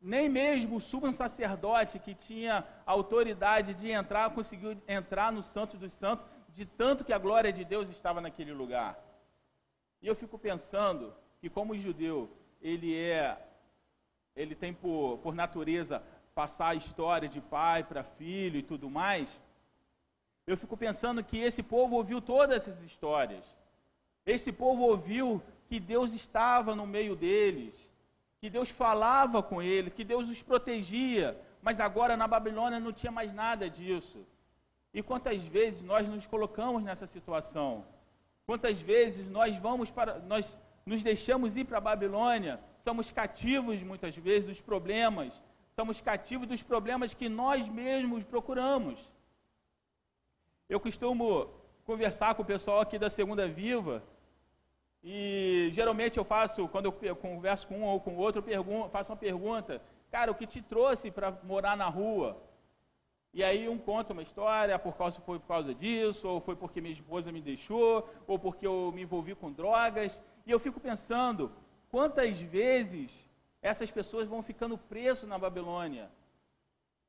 nem 0.00 0.28
mesmo 0.28 0.76
o 0.76 0.80
sumo 0.80 1.12
sacerdote 1.12 1.98
que 1.98 2.14
tinha 2.14 2.64
autoridade 2.86 3.74
de 3.74 3.90
entrar 3.90 4.30
conseguiu 4.30 4.76
entrar 4.86 5.32
no 5.32 5.42
Santo 5.42 5.76
dos 5.76 5.92
Santos, 5.92 6.24
de 6.48 6.64
tanto 6.64 7.04
que 7.04 7.12
a 7.12 7.18
glória 7.18 7.52
de 7.52 7.64
Deus 7.64 7.88
estava 7.90 8.20
naquele 8.20 8.52
lugar. 8.52 8.98
E 10.02 10.06
eu 10.06 10.14
fico 10.14 10.38
pensando 10.38 11.14
que 11.40 11.48
como 11.48 11.76
judeu, 11.76 12.30
ele 12.60 12.96
é 12.96 13.44
ele 14.34 14.54
tem 14.54 14.72
por, 14.72 15.18
por 15.18 15.34
natureza 15.34 16.02
passar 16.34 16.68
a 16.68 16.74
história 16.74 17.28
de 17.28 17.40
pai 17.40 17.82
para 17.82 18.04
filho 18.04 18.58
e 18.58 18.62
tudo 18.62 18.88
mais. 18.88 19.40
Eu 20.46 20.56
fico 20.56 20.76
pensando 20.76 21.24
que 21.24 21.38
esse 21.38 21.62
povo 21.62 21.96
ouviu 21.96 22.20
todas 22.20 22.56
essas 22.56 22.82
histórias. 22.84 23.44
Esse 24.24 24.52
povo 24.52 24.82
ouviu 24.84 25.42
que 25.68 25.80
Deus 25.80 26.12
estava 26.12 26.74
no 26.76 26.86
meio 26.86 27.16
deles 27.16 27.88
que 28.40 28.48
Deus 28.48 28.70
falava 28.70 29.42
com 29.42 29.60
ele, 29.60 29.90
que 29.90 30.04
Deus 30.04 30.28
os 30.28 30.42
protegia, 30.42 31.38
mas 31.60 31.80
agora 31.80 32.16
na 32.16 32.28
Babilônia 32.28 32.78
não 32.78 32.92
tinha 32.92 33.10
mais 33.10 33.32
nada 33.32 33.68
disso. 33.68 34.24
E 34.98 35.02
quantas 35.10 35.40
vezes 35.44 35.80
nós 35.80 36.08
nos 36.08 36.26
colocamos 36.26 36.82
nessa 36.82 37.06
situação? 37.06 37.84
Quantas 38.44 38.80
vezes 38.80 39.24
nós 39.30 39.56
vamos 39.66 39.92
para 39.96 40.18
nós 40.32 40.60
nos 40.84 41.04
deixamos 41.04 41.54
ir 41.54 41.64
para 41.66 41.78
a 41.78 41.86
Babilônia, 41.92 42.58
somos 42.78 43.12
cativos 43.12 43.80
muitas 43.90 44.16
vezes 44.16 44.46
dos 44.48 44.60
problemas, 44.60 45.40
somos 45.76 46.00
cativos 46.00 46.48
dos 46.48 46.64
problemas 46.64 47.14
que 47.14 47.28
nós 47.28 47.68
mesmos 47.68 48.24
procuramos. 48.24 48.98
Eu 50.68 50.80
costumo 50.80 51.48
conversar 51.84 52.34
com 52.34 52.42
o 52.42 52.52
pessoal 52.54 52.80
aqui 52.80 52.98
da 52.98 53.10
Segunda 53.18 53.46
Viva, 53.46 54.02
e 55.00 55.68
geralmente 55.70 56.18
eu 56.18 56.24
faço, 56.24 56.66
quando 56.66 56.86
eu 57.02 57.14
converso 57.14 57.68
com 57.68 57.78
um 57.82 57.84
ou 57.84 58.00
com 58.00 58.16
outro, 58.16 58.42
eu 58.48 58.64
faço 58.90 59.12
uma 59.12 59.24
pergunta, 59.28 59.80
cara, 60.10 60.32
o 60.32 60.34
que 60.34 60.44
te 60.54 60.60
trouxe 60.60 61.08
para 61.08 61.30
morar 61.44 61.76
na 61.76 61.88
rua? 61.88 62.47
E 63.32 63.44
aí 63.44 63.68
um 63.68 63.78
conta 63.78 64.12
uma 64.12 64.22
história, 64.22 64.78
por 64.78 64.96
causa 64.96 65.20
foi 65.20 65.38
por 65.38 65.46
causa 65.46 65.74
disso, 65.74 66.28
ou 66.28 66.40
foi 66.40 66.56
porque 66.56 66.80
minha 66.80 66.92
esposa 66.92 67.30
me 67.30 67.40
deixou, 67.40 68.08
ou 68.26 68.38
porque 68.38 68.66
eu 68.66 68.90
me 68.94 69.02
envolvi 69.02 69.34
com 69.34 69.52
drogas. 69.52 70.20
E 70.46 70.50
eu 70.50 70.58
fico 70.58 70.80
pensando, 70.80 71.52
quantas 71.90 72.38
vezes 72.40 73.10
essas 73.60 73.90
pessoas 73.90 74.26
vão 74.26 74.42
ficando 74.42 74.78
presas 74.78 75.28
na 75.28 75.38
Babilônia? 75.38 76.10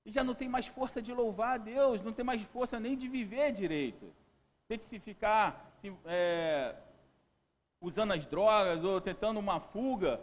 E 0.05 0.11
já 0.11 0.23
não 0.23 0.35
tem 0.35 0.49
mais 0.49 0.67
força 0.67 1.01
de 1.01 1.13
louvar 1.13 1.55
a 1.55 1.57
Deus, 1.57 2.01
não 2.01 2.13
tem 2.13 2.25
mais 2.25 2.41
força 2.41 2.79
nem 2.79 2.97
de 2.97 3.07
viver 3.07 3.51
direito. 3.51 4.11
Tem 4.67 4.77
que 4.77 4.87
se 4.87 4.99
ficar 4.99 5.73
se, 5.81 5.93
é, 6.05 6.75
usando 7.81 8.13
as 8.13 8.25
drogas 8.25 8.83
ou 8.83 8.99
tentando 8.99 9.39
uma 9.39 9.59
fuga, 9.59 10.19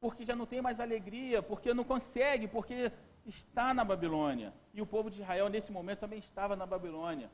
porque 0.00 0.24
já 0.24 0.36
não 0.36 0.46
tem 0.46 0.60
mais 0.60 0.80
alegria, 0.80 1.42
porque 1.42 1.72
não 1.72 1.84
consegue, 1.84 2.46
porque 2.46 2.92
está 3.26 3.72
na 3.72 3.84
Babilônia. 3.84 4.52
E 4.72 4.82
o 4.82 4.86
povo 4.86 5.10
de 5.10 5.20
Israel, 5.20 5.48
nesse 5.48 5.72
momento, 5.72 6.00
também 6.00 6.18
estava 6.18 6.54
na 6.56 6.66
Babilônia. 6.66 7.30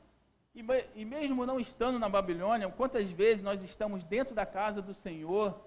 E, 0.53 0.63
e 0.95 1.05
mesmo 1.05 1.45
não 1.45 1.59
estando 1.59 1.97
na 1.97 2.09
Babilônia, 2.09 2.69
quantas 2.69 3.09
vezes 3.09 3.43
nós 3.43 3.63
estamos 3.63 4.03
dentro 4.03 4.35
da 4.35 4.45
casa 4.45 4.81
do 4.81 4.93
Senhor 4.93 5.59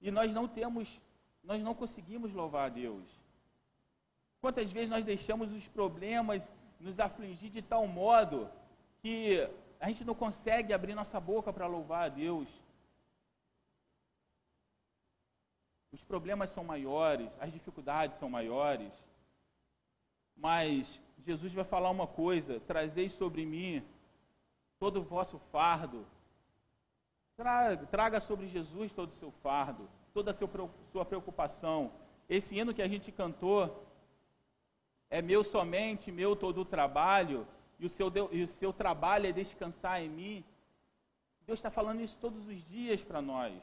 e 0.00 0.10
nós 0.10 0.32
não 0.32 0.48
temos, 0.48 1.00
nós 1.42 1.62
não 1.62 1.74
conseguimos 1.74 2.32
louvar 2.32 2.66
a 2.66 2.68
Deus? 2.70 3.04
Quantas 4.40 4.70
vezes 4.70 4.88
nós 4.88 5.04
deixamos 5.04 5.52
os 5.52 5.66
problemas 5.68 6.52
nos 6.80 6.98
afligir 6.98 7.50
de 7.50 7.60
tal 7.60 7.86
modo 7.86 8.48
que 9.00 9.48
a 9.80 9.88
gente 9.88 10.04
não 10.04 10.14
consegue 10.14 10.72
abrir 10.72 10.94
nossa 10.94 11.20
boca 11.20 11.52
para 11.52 11.66
louvar 11.66 12.06
a 12.06 12.08
Deus? 12.08 12.48
Os 15.92 16.02
problemas 16.04 16.50
são 16.50 16.62
maiores, 16.62 17.30
as 17.40 17.52
dificuldades 17.52 18.16
são 18.18 18.30
maiores. 18.30 18.92
Mas 20.38 21.00
Jesus 21.26 21.52
vai 21.52 21.64
falar 21.64 21.90
uma 21.90 22.06
coisa: 22.06 22.60
trazei 22.60 23.08
sobre 23.08 23.44
mim 23.44 23.82
todo 24.78 25.00
o 25.00 25.02
vosso 25.02 25.38
fardo. 25.52 26.06
Traga, 27.90 28.18
sobre 28.18 28.48
Jesus 28.48 28.92
todo 28.92 29.10
o 29.10 29.16
seu 29.16 29.30
fardo, 29.30 29.88
toda 30.12 30.30
a 30.30 30.34
sua 30.34 31.04
preocupação. 31.04 31.92
Esse 32.28 32.56
hino 32.56 32.74
que 32.74 32.82
a 32.82 32.88
gente 32.88 33.12
cantou 33.12 33.86
é 35.08 35.22
meu 35.22 35.44
somente, 35.44 36.10
meu 36.10 36.34
todo 36.34 36.62
o 36.62 36.64
trabalho, 36.64 37.46
e 37.78 37.86
o 37.86 37.88
seu, 37.88 38.12
e 38.32 38.42
o 38.42 38.48
seu 38.48 38.72
trabalho 38.72 39.26
é 39.26 39.32
descansar 39.32 40.02
em 40.02 40.08
mim. 40.08 40.44
Deus 41.46 41.60
está 41.60 41.70
falando 41.70 42.00
isso 42.00 42.16
todos 42.20 42.46
os 42.46 42.64
dias 42.64 43.02
para 43.02 43.22
nós. 43.22 43.54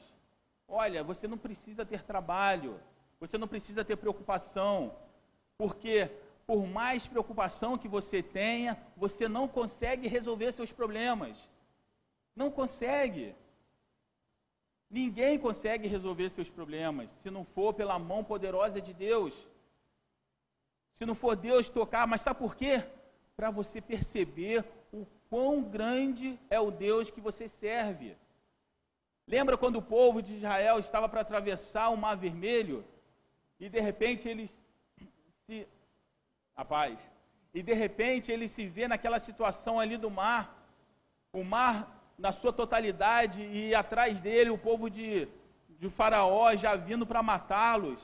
Olha, 0.68 1.04
você 1.04 1.28
não 1.28 1.38
precisa 1.38 1.86
ter 1.86 2.02
trabalho, 2.04 2.80
você 3.20 3.38
não 3.38 3.48
precisa 3.48 3.84
ter 3.84 3.98
preocupação, 3.98 4.96
porque 5.58 6.10
por 6.48 6.66
mais 6.68 7.08
preocupação 7.08 7.78
que 7.78 7.88
você 7.88 8.22
tenha, 8.22 8.78
você 8.96 9.28
não 9.28 9.48
consegue 9.48 10.08
resolver 10.08 10.52
seus 10.52 10.72
problemas. 10.72 11.50
Não 12.36 12.52
consegue. 12.52 13.36
Ninguém 14.90 15.40
consegue 15.40 15.88
resolver 15.88 16.30
seus 16.30 16.50
problemas 16.50 17.12
se 17.20 17.32
não 17.32 17.44
for 17.44 17.74
pela 17.74 17.98
mão 17.98 18.24
poderosa 18.24 18.80
de 18.80 18.94
Deus. 18.94 19.34
Se 20.94 21.06
não 21.06 21.16
for 21.16 21.36
Deus 21.36 21.68
tocar, 21.68 22.06
mas 22.08 22.22
sabe 22.22 22.40
por 22.40 22.56
quê? 22.56 22.84
Para 23.36 23.50
você 23.50 23.82
perceber 23.82 24.64
o 24.94 25.06
quão 25.30 25.64
grande 25.64 26.40
é 26.50 26.60
o 26.60 26.72
Deus 26.72 27.10
que 27.10 27.20
você 27.20 27.48
serve. 27.48 28.16
Lembra 29.28 29.58
quando 29.58 29.78
o 29.78 29.82
povo 29.82 30.22
de 30.22 30.36
Israel 30.36 30.78
estava 30.80 31.10
para 31.10 31.22
atravessar 31.22 31.90
o 31.90 31.98
Mar 31.98 32.16
Vermelho 32.16 32.86
e 33.60 33.68
de 33.68 33.80
repente 33.80 34.30
eles 34.30 34.56
se. 35.46 35.68
Rapaz, 36.56 36.98
e 37.54 37.62
de 37.62 37.74
repente 37.74 38.32
ele 38.32 38.48
se 38.48 38.66
vê 38.66 38.88
naquela 38.88 39.20
situação 39.20 39.80
ali 39.80 39.98
do 39.98 40.10
mar, 40.10 40.44
o 41.34 41.44
mar 41.44 41.76
na 42.18 42.32
sua 42.32 42.54
totalidade 42.54 43.42
e 43.42 43.76
atrás 43.76 44.22
dele 44.22 44.50
o 44.50 44.58
povo 44.58 44.90
de, 44.90 45.28
de 45.80 45.90
Faraó 45.90 46.56
já 46.56 46.76
vindo 46.76 47.06
para 47.06 47.22
matá-los. 47.22 48.02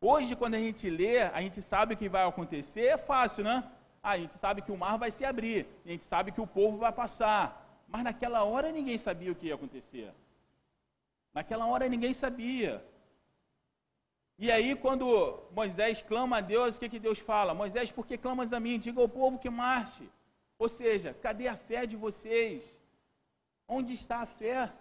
Hoje, 0.00 0.34
quando 0.34 0.54
a 0.54 0.58
gente 0.58 0.88
lê, 0.90 1.22
a 1.22 1.40
gente 1.40 1.60
sabe 1.62 1.94
o 1.94 1.96
que 1.96 2.08
vai 2.08 2.24
acontecer, 2.26 2.86
é 2.86 2.96
fácil, 2.96 3.44
né? 3.44 3.64
Ah, 4.02 4.10
a 4.10 4.18
gente 4.18 4.36
sabe 4.38 4.62
que 4.62 4.72
o 4.72 4.76
mar 4.76 4.96
vai 4.98 5.10
se 5.10 5.24
abrir, 5.24 5.66
a 5.86 5.88
gente 5.88 6.04
sabe 6.04 6.32
que 6.32 6.40
o 6.40 6.46
povo 6.46 6.78
vai 6.78 6.92
passar. 6.92 7.44
Mas 7.88 8.02
naquela 8.02 8.42
hora 8.42 8.72
ninguém 8.72 8.98
sabia 8.98 9.30
o 9.30 9.34
que 9.34 9.46
ia 9.46 9.54
acontecer. 9.54 10.12
Naquela 11.32 11.66
hora 11.66 11.88
ninguém 11.88 12.12
sabia. 12.12 12.84
E 14.38 14.50
aí, 14.50 14.74
quando 14.74 15.42
Moisés 15.52 16.02
clama 16.02 16.38
a 16.38 16.40
Deus, 16.40 16.76
o 16.76 16.80
que, 16.80 16.88
que 16.88 16.98
Deus 16.98 17.18
fala? 17.18 17.54
Moisés, 17.54 17.92
por 17.92 18.06
que 18.06 18.16
clamas 18.18 18.52
a 18.52 18.58
mim? 18.58 18.78
Diga 18.78 19.00
ao 19.00 19.08
povo 19.08 19.38
que 19.38 19.50
marche. 19.50 20.08
Ou 20.58 20.68
seja, 20.68 21.14
cadê 21.14 21.48
a 21.48 21.56
fé 21.56 21.86
de 21.86 21.96
vocês? 21.96 22.64
Onde 23.68 23.94
está 23.94 24.18
a 24.20 24.26
fé? 24.26 24.72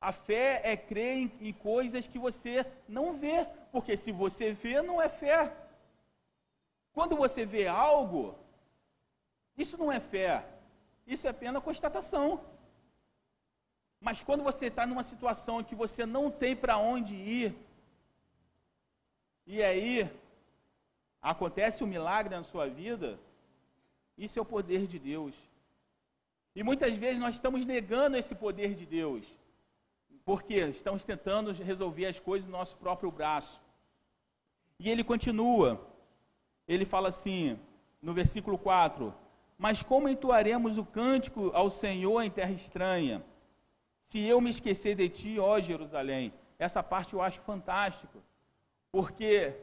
A 0.00 0.12
fé 0.12 0.60
é 0.64 0.76
crer 0.76 1.16
em, 1.18 1.32
em 1.48 1.52
coisas 1.52 2.06
que 2.06 2.18
você 2.18 2.66
não 2.88 3.18
vê, 3.18 3.46
porque 3.70 3.96
se 3.96 4.10
você 4.10 4.52
vê, 4.52 4.80
não 4.82 5.00
é 5.00 5.08
fé. 5.08 5.54
Quando 6.92 7.16
você 7.16 7.44
vê 7.44 7.66
algo, 7.66 8.34
isso 9.56 9.76
não 9.76 9.92
é 9.92 10.00
fé, 10.00 10.46
isso 11.06 11.26
é 11.26 11.30
apenas 11.30 11.62
constatação. 11.62 12.40
Mas 14.00 14.22
quando 14.22 14.42
você 14.42 14.66
está 14.66 14.86
numa 14.86 15.02
situação 15.02 15.62
que 15.62 15.74
você 15.74 16.06
não 16.06 16.30
tem 16.30 16.56
para 16.56 16.78
onde 16.78 17.14
ir, 17.14 17.54
e 19.46 19.62
aí 19.62 20.10
acontece 21.20 21.82
um 21.82 21.86
milagre 21.86 22.34
na 22.34 22.42
sua 22.42 22.68
vida, 22.68 23.18
isso 24.16 24.38
é 24.38 24.42
o 24.42 24.44
poder 24.44 24.86
de 24.86 24.98
Deus. 24.98 25.34
E 26.54 26.62
muitas 26.62 26.94
vezes 26.96 27.18
nós 27.18 27.34
estamos 27.34 27.64
negando 27.64 28.16
esse 28.16 28.34
poder 28.34 28.74
de 28.74 28.84
Deus, 28.84 29.24
porque 30.24 30.56
estamos 30.66 31.04
tentando 31.04 31.52
resolver 31.52 32.06
as 32.06 32.18
coisas 32.18 32.48
no 32.48 32.58
nosso 32.58 32.76
próprio 32.76 33.10
braço. 33.10 33.60
E 34.78 34.88
ele 34.88 35.04
continua, 35.04 35.80
ele 36.66 36.84
fala 36.84 37.08
assim, 37.08 37.58
no 38.02 38.12
versículo 38.12 38.58
4: 38.58 39.14
Mas 39.58 39.82
como 39.82 40.08
entoaremos 40.08 40.78
o 40.78 40.84
cântico 40.84 41.50
ao 41.54 41.68
Senhor 41.70 42.22
em 42.22 42.30
terra 42.30 42.52
estranha? 42.52 43.24
Se 44.02 44.20
eu 44.20 44.40
me 44.40 44.50
esquecer 44.50 44.96
de 44.96 45.08
ti, 45.08 45.38
ó 45.38 45.60
Jerusalém, 45.60 46.32
essa 46.58 46.82
parte 46.82 47.14
eu 47.14 47.22
acho 47.22 47.40
fantástico, 47.42 48.22
porque 48.92 49.54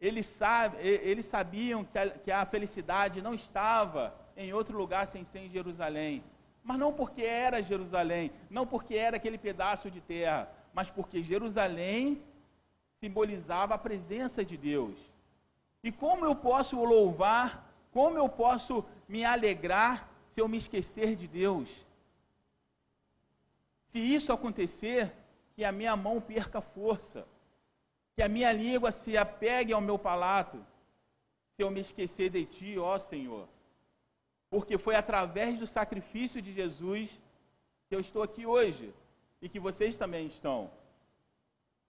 eles, 0.00 0.26
sabe, 0.26 0.78
eles 0.78 1.26
sabiam 1.26 1.84
que 1.84 1.98
a, 1.98 2.10
que 2.10 2.30
a 2.30 2.46
felicidade 2.46 3.20
não 3.20 3.34
estava 3.34 4.14
em 4.36 4.52
outro 4.52 4.76
lugar 4.76 5.06
sem 5.06 5.24
ser 5.24 5.40
em 5.40 5.50
Jerusalém. 5.50 6.22
Mas 6.62 6.78
não 6.78 6.92
porque 6.92 7.22
era 7.22 7.62
Jerusalém, 7.62 8.30
não 8.48 8.66
porque 8.66 8.94
era 8.94 9.16
aquele 9.16 9.38
pedaço 9.38 9.90
de 9.90 10.00
terra, 10.00 10.50
mas 10.72 10.90
porque 10.90 11.22
Jerusalém 11.22 12.22
simbolizava 13.00 13.74
a 13.74 13.78
presença 13.78 14.44
de 14.44 14.56
Deus. 14.56 14.98
E 15.82 15.90
como 15.90 16.24
eu 16.24 16.34
posso 16.34 16.82
louvar, 16.84 17.66
como 17.90 18.18
eu 18.18 18.28
posso 18.28 18.84
me 19.08 19.24
alegrar 19.24 20.08
se 20.26 20.40
eu 20.40 20.46
me 20.46 20.58
esquecer 20.58 21.16
de 21.16 21.26
Deus? 21.26 21.68
Se 23.86 23.98
isso 23.98 24.32
acontecer, 24.32 25.12
que 25.56 25.64
a 25.64 25.72
minha 25.72 25.96
mão 25.96 26.20
perca 26.20 26.60
força, 26.60 27.26
que 28.20 28.24
a 28.24 28.28
minha 28.28 28.52
língua 28.52 28.92
se 28.92 29.16
apegue 29.16 29.72
ao 29.72 29.80
meu 29.80 29.98
palato, 29.98 30.58
se 31.54 31.62
eu 31.64 31.70
me 31.70 31.80
esquecer 31.80 32.28
de 32.28 32.44
Ti, 32.44 32.78
ó 32.78 32.98
Senhor. 32.98 33.48
Porque 34.50 34.76
foi 34.76 34.94
através 34.94 35.58
do 35.58 35.66
sacrifício 35.66 36.42
de 36.42 36.52
Jesus 36.52 37.08
que 37.88 37.94
eu 37.94 38.00
estou 38.00 38.22
aqui 38.22 38.44
hoje 38.44 38.92
e 39.40 39.48
que 39.48 39.58
vocês 39.58 39.96
também 39.96 40.26
estão. 40.26 40.70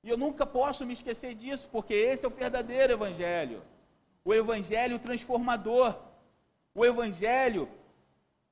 E 0.01 0.07
eu 0.09 0.15
nunca 0.15 0.45
posso 0.45 0.85
me 0.85 0.93
esquecer 0.93 1.35
disso, 1.35 1.67
porque 1.69 1.93
esse 1.93 2.25
é 2.25 2.29
o 2.29 2.38
verdadeiro 2.43 2.93
Evangelho. 2.93 3.61
O 4.23 4.33
Evangelho 4.33 5.00
transformador. 5.00 5.97
O 6.73 6.85
Evangelho 6.85 7.67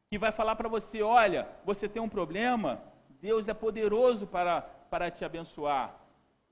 que 0.10 0.18
vai 0.18 0.34
falar 0.34 0.58
para 0.58 0.68
você: 0.68 1.02
olha, 1.02 1.48
você 1.64 1.88
tem 1.88 2.02
um 2.02 2.10
problema, 2.10 2.84
Deus 3.22 3.48
é 3.48 3.54
poderoso 3.54 4.28
para, 4.28 4.64
para 4.92 5.10
te 5.10 5.24
abençoar. 5.24 5.98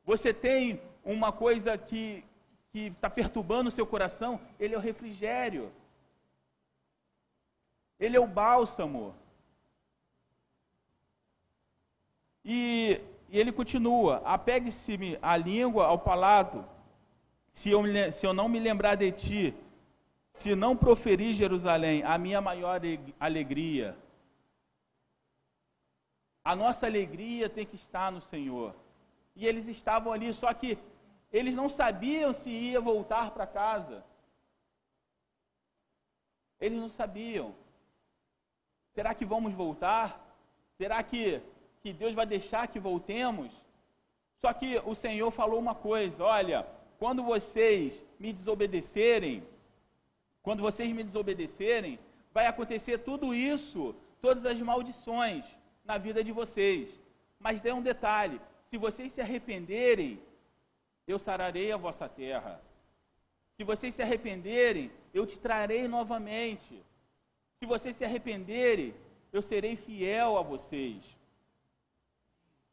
Você 0.06 0.34
tem 0.34 0.82
uma 1.08 1.32
coisa 1.32 1.78
que 1.78 2.24
está 2.74 3.10
perturbando 3.10 3.70
o 3.70 3.72
seu 3.72 3.88
coração, 3.88 4.40
Ele 4.60 4.76
é 4.76 4.78
o 4.78 4.82
refrigério. 4.82 5.72
Ele 8.00 8.16
é 8.16 8.20
o 8.20 8.28
bálsamo. 8.28 9.16
E, 12.46 13.02
e 13.30 13.40
ele 13.40 13.52
continua: 13.52 14.22
apegue-se 14.24 15.18
a 15.22 15.36
língua 15.36 15.86
ao 15.86 15.98
palato, 15.98 16.64
se 17.52 17.72
eu, 17.72 17.82
se 18.12 18.26
eu 18.28 18.34
não 18.34 18.48
me 18.48 18.60
lembrar 18.60 18.96
de 18.96 19.12
ti, 19.12 19.56
se 20.32 20.56
não 20.56 20.78
proferir 20.78 21.34
Jerusalém, 21.34 22.04
a 22.04 22.18
minha 22.18 22.40
maior 22.40 22.80
alegria. 23.20 23.98
A 26.44 26.56
nossa 26.56 26.86
alegria 26.86 27.50
tem 27.50 27.66
que 27.66 27.76
estar 27.76 28.12
no 28.12 28.22
Senhor. 28.22 28.74
E 29.36 29.46
eles 29.46 29.68
estavam 29.68 30.14
ali, 30.14 30.34
só 30.34 30.54
que 30.54 30.78
eles 31.38 31.56
não 31.60 31.70
sabiam 31.70 32.32
se 32.34 32.50
ia 32.50 32.82
voltar 32.92 33.30
para 33.32 33.46
casa. 33.46 33.98
Eles 36.60 36.80
não 36.84 36.90
sabiam. 36.90 37.48
Será 38.96 39.14
que 39.14 39.26
vamos 39.34 39.54
voltar? 39.54 40.08
Será 40.80 41.00
que, 41.04 41.40
que 41.82 41.94
Deus 41.94 42.16
vai 42.20 42.26
deixar 42.26 42.68
que 42.68 42.80
voltemos? 42.80 43.52
Só 44.42 44.52
que 44.52 44.70
o 44.92 44.96
Senhor 44.96 45.30
falou 45.30 45.60
uma 45.60 45.76
coisa: 45.76 46.24
olha, 46.24 46.60
quando 46.98 47.22
vocês 47.24 48.04
me 48.20 48.34
desobedecerem, 48.34 49.44
quando 50.42 50.62
vocês 50.68 50.92
me 50.92 51.04
desobedecerem, 51.04 52.00
vai 52.34 52.48
acontecer 52.48 52.98
tudo 53.10 53.36
isso, 53.36 53.96
todas 54.20 54.44
as 54.44 54.60
maldições 54.60 55.46
na 55.86 56.00
vida 56.00 56.24
de 56.24 56.32
vocês. 56.32 56.90
Mas 57.40 57.62
tem 57.62 57.74
um 57.74 57.88
detalhe: 57.92 58.42
se 58.70 58.76
vocês 58.86 59.12
se 59.14 59.22
arrependerem, 59.22 60.20
eu 61.08 61.18
sararei 61.18 61.72
a 61.72 61.78
vossa 61.78 62.08
terra. 62.08 62.62
Se 63.56 63.64
vocês 63.64 63.96
se 63.96 64.04
arrependerem, 64.04 64.92
eu 65.14 65.26
te 65.26 65.40
trarei 65.40 65.88
novamente. 65.88 66.84
Se 67.60 67.66
vocês 67.66 67.96
se 67.96 68.06
arrependerem, 68.06 68.94
eu 69.32 69.42
serei 69.42 69.76
fiel 69.76 70.38
a 70.38 70.42
vocês. 70.42 71.18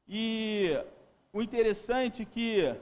E 0.08 0.78
o 1.32 1.40
interessante 1.40 2.22
é 2.22 2.26
que 2.26 2.74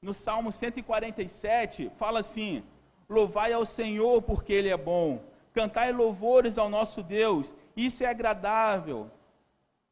no 0.00 0.14
Salmo 0.14 0.52
147 0.52 1.90
fala 1.98 2.20
assim: 2.20 2.62
Louvai 3.08 3.52
ao 3.52 3.66
Senhor 3.66 4.22
porque 4.22 4.52
Ele 4.52 4.68
é 4.68 4.76
bom, 4.76 5.20
cantai 5.52 5.92
louvores 5.92 6.58
ao 6.58 6.68
nosso 6.68 7.02
Deus, 7.02 7.56
isso 7.76 8.04
é 8.04 8.06
agradável 8.06 9.10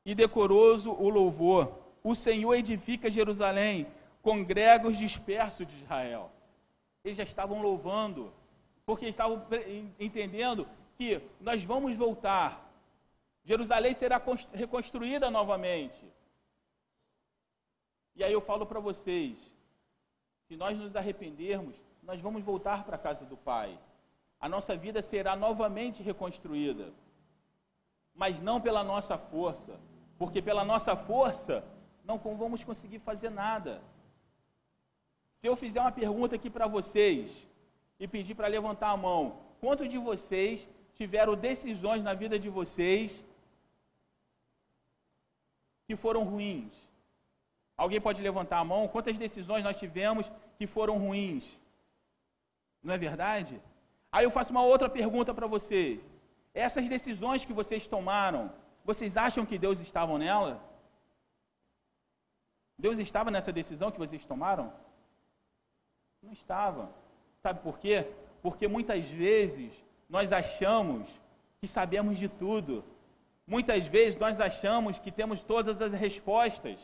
e 0.04 0.14
decoroso 0.14 0.92
o 0.92 1.08
louvor. 1.08 1.72
O 2.02 2.14
Senhor 2.14 2.54
edifica 2.54 3.10
Jerusalém, 3.10 3.86
congrega 4.22 4.88
os 4.88 4.96
dispersos 4.96 5.66
de 5.66 5.74
Israel. 5.76 6.30
Eles 7.04 7.16
já 7.16 7.24
estavam 7.24 7.62
louvando, 7.62 8.32
porque 8.84 9.06
estavam 9.06 9.46
entendendo 9.98 10.68
que 10.96 11.20
nós 11.40 11.64
vamos 11.64 11.96
voltar. 11.96 12.70
Jerusalém 13.44 13.94
será 13.94 14.20
reconstruída 14.52 15.30
novamente. 15.30 16.04
E 18.14 18.22
aí 18.22 18.32
eu 18.32 18.40
falo 18.40 18.66
para 18.66 18.80
vocês: 18.80 19.38
se 20.46 20.56
nós 20.56 20.76
nos 20.76 20.94
arrependermos, 20.94 21.74
nós 22.02 22.20
vamos 22.20 22.42
voltar 22.42 22.84
para 22.84 22.96
a 22.96 22.98
casa 22.98 23.24
do 23.24 23.36
Pai. 23.36 23.78
A 24.38 24.48
nossa 24.48 24.76
vida 24.76 25.00
será 25.00 25.36
novamente 25.36 26.02
reconstruída. 26.02 26.92
Mas 28.14 28.40
não 28.40 28.60
pela 28.60 28.82
nossa 28.82 29.16
força, 29.16 29.78
porque 30.18 30.42
pela 30.42 30.64
nossa 30.64 30.94
força 30.96 31.64
não 32.04 32.18
vamos 32.18 32.64
conseguir 32.64 32.98
fazer 32.98 33.30
nada. 33.30 33.80
Se 35.40 35.46
eu 35.48 35.56
fizer 35.62 35.80
uma 35.82 35.98
pergunta 36.00 36.36
aqui 36.36 36.50
para 36.56 36.66
vocês 36.76 37.30
e 37.98 38.06
pedir 38.14 38.34
para 38.38 38.54
levantar 38.56 38.90
a 38.90 39.00
mão, 39.06 39.20
quantos 39.62 39.88
de 39.92 39.98
vocês 40.08 40.68
tiveram 41.00 41.34
decisões 41.34 42.02
na 42.08 42.14
vida 42.22 42.38
de 42.44 42.50
vocês 42.58 43.24
que 45.86 45.96
foram 46.04 46.24
ruins? 46.32 46.74
Alguém 47.82 48.00
pode 48.06 48.20
levantar 48.28 48.58
a 48.58 48.68
mão? 48.72 48.82
Quantas 48.94 49.16
decisões 49.16 49.64
nós 49.68 49.80
tivemos 49.82 50.30
que 50.58 50.66
foram 50.66 50.98
ruins? 51.04 51.44
Não 52.82 52.92
é 52.96 52.98
verdade? 52.98 53.54
Aí 54.12 54.24
eu 54.26 54.32
faço 54.36 54.50
uma 54.56 54.64
outra 54.72 54.90
pergunta 54.98 55.32
para 55.32 55.46
vocês. 55.46 55.98
Essas 56.52 56.86
decisões 56.94 57.46
que 57.46 57.58
vocês 57.60 57.86
tomaram, 57.94 58.42
vocês 58.84 59.16
acham 59.16 59.46
que 59.46 59.56
Deus 59.66 59.80
estava 59.80 60.18
nela? 60.18 60.52
Deus 62.86 62.98
estava 62.98 63.30
nessa 63.30 63.52
decisão 63.60 63.90
que 63.90 64.04
vocês 64.04 64.22
tomaram? 64.32 64.66
Não 66.22 66.32
estava. 66.32 66.90
Sabe 67.42 67.60
por 67.60 67.78
quê? 67.78 68.06
Porque 68.42 68.68
muitas 68.68 69.06
vezes 69.06 69.72
nós 70.08 70.32
achamos 70.32 71.08
que 71.60 71.66
sabemos 71.66 72.18
de 72.18 72.28
tudo. 72.28 72.84
Muitas 73.46 73.86
vezes 73.86 74.18
nós 74.18 74.38
achamos 74.40 74.98
que 74.98 75.10
temos 75.10 75.40
todas 75.40 75.80
as 75.80 75.92
respostas. 75.92 76.78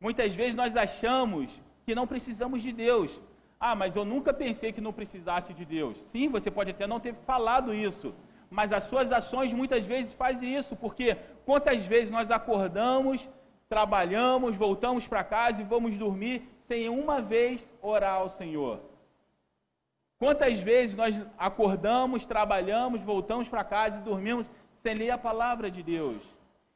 Muitas 0.00 0.34
vezes 0.34 0.54
nós 0.54 0.76
achamos 0.76 1.50
que 1.84 1.94
não 1.94 2.06
precisamos 2.06 2.62
de 2.62 2.72
Deus. 2.72 3.20
Ah, 3.58 3.74
mas 3.74 3.96
eu 3.96 4.04
nunca 4.04 4.32
pensei 4.32 4.72
que 4.72 4.80
não 4.80 4.92
precisasse 4.92 5.52
de 5.52 5.64
Deus. 5.64 5.98
Sim, 6.02 6.28
você 6.28 6.50
pode 6.50 6.70
até 6.70 6.86
não 6.86 7.00
ter 7.00 7.14
falado 7.26 7.74
isso, 7.74 8.14
mas 8.50 8.72
as 8.72 8.84
suas 8.84 9.10
ações 9.10 9.52
muitas 9.52 9.84
vezes 9.84 10.12
fazem 10.12 10.54
isso, 10.54 10.76
porque 10.76 11.16
quantas 11.44 11.84
vezes 11.84 12.10
nós 12.10 12.30
acordamos, 12.30 13.28
trabalhamos, 13.68 14.56
voltamos 14.56 15.08
para 15.08 15.24
casa 15.24 15.62
e 15.62 15.64
vamos 15.64 15.98
dormir 15.98 16.48
sem 16.68 16.88
uma 16.88 17.20
vez 17.20 17.68
orar 17.82 18.16
ao 18.16 18.28
Senhor? 18.28 18.80
Quantas 20.18 20.60
vezes 20.60 20.94
nós 20.94 21.18
acordamos, 21.38 22.26
trabalhamos, 22.26 23.02
voltamos 23.02 23.48
para 23.48 23.64
casa 23.64 23.98
e 23.98 24.02
dormimos 24.02 24.46
sem 24.82 24.94
ler 24.94 25.10
a 25.10 25.18
palavra 25.18 25.70
de 25.70 25.82
Deus? 25.82 26.22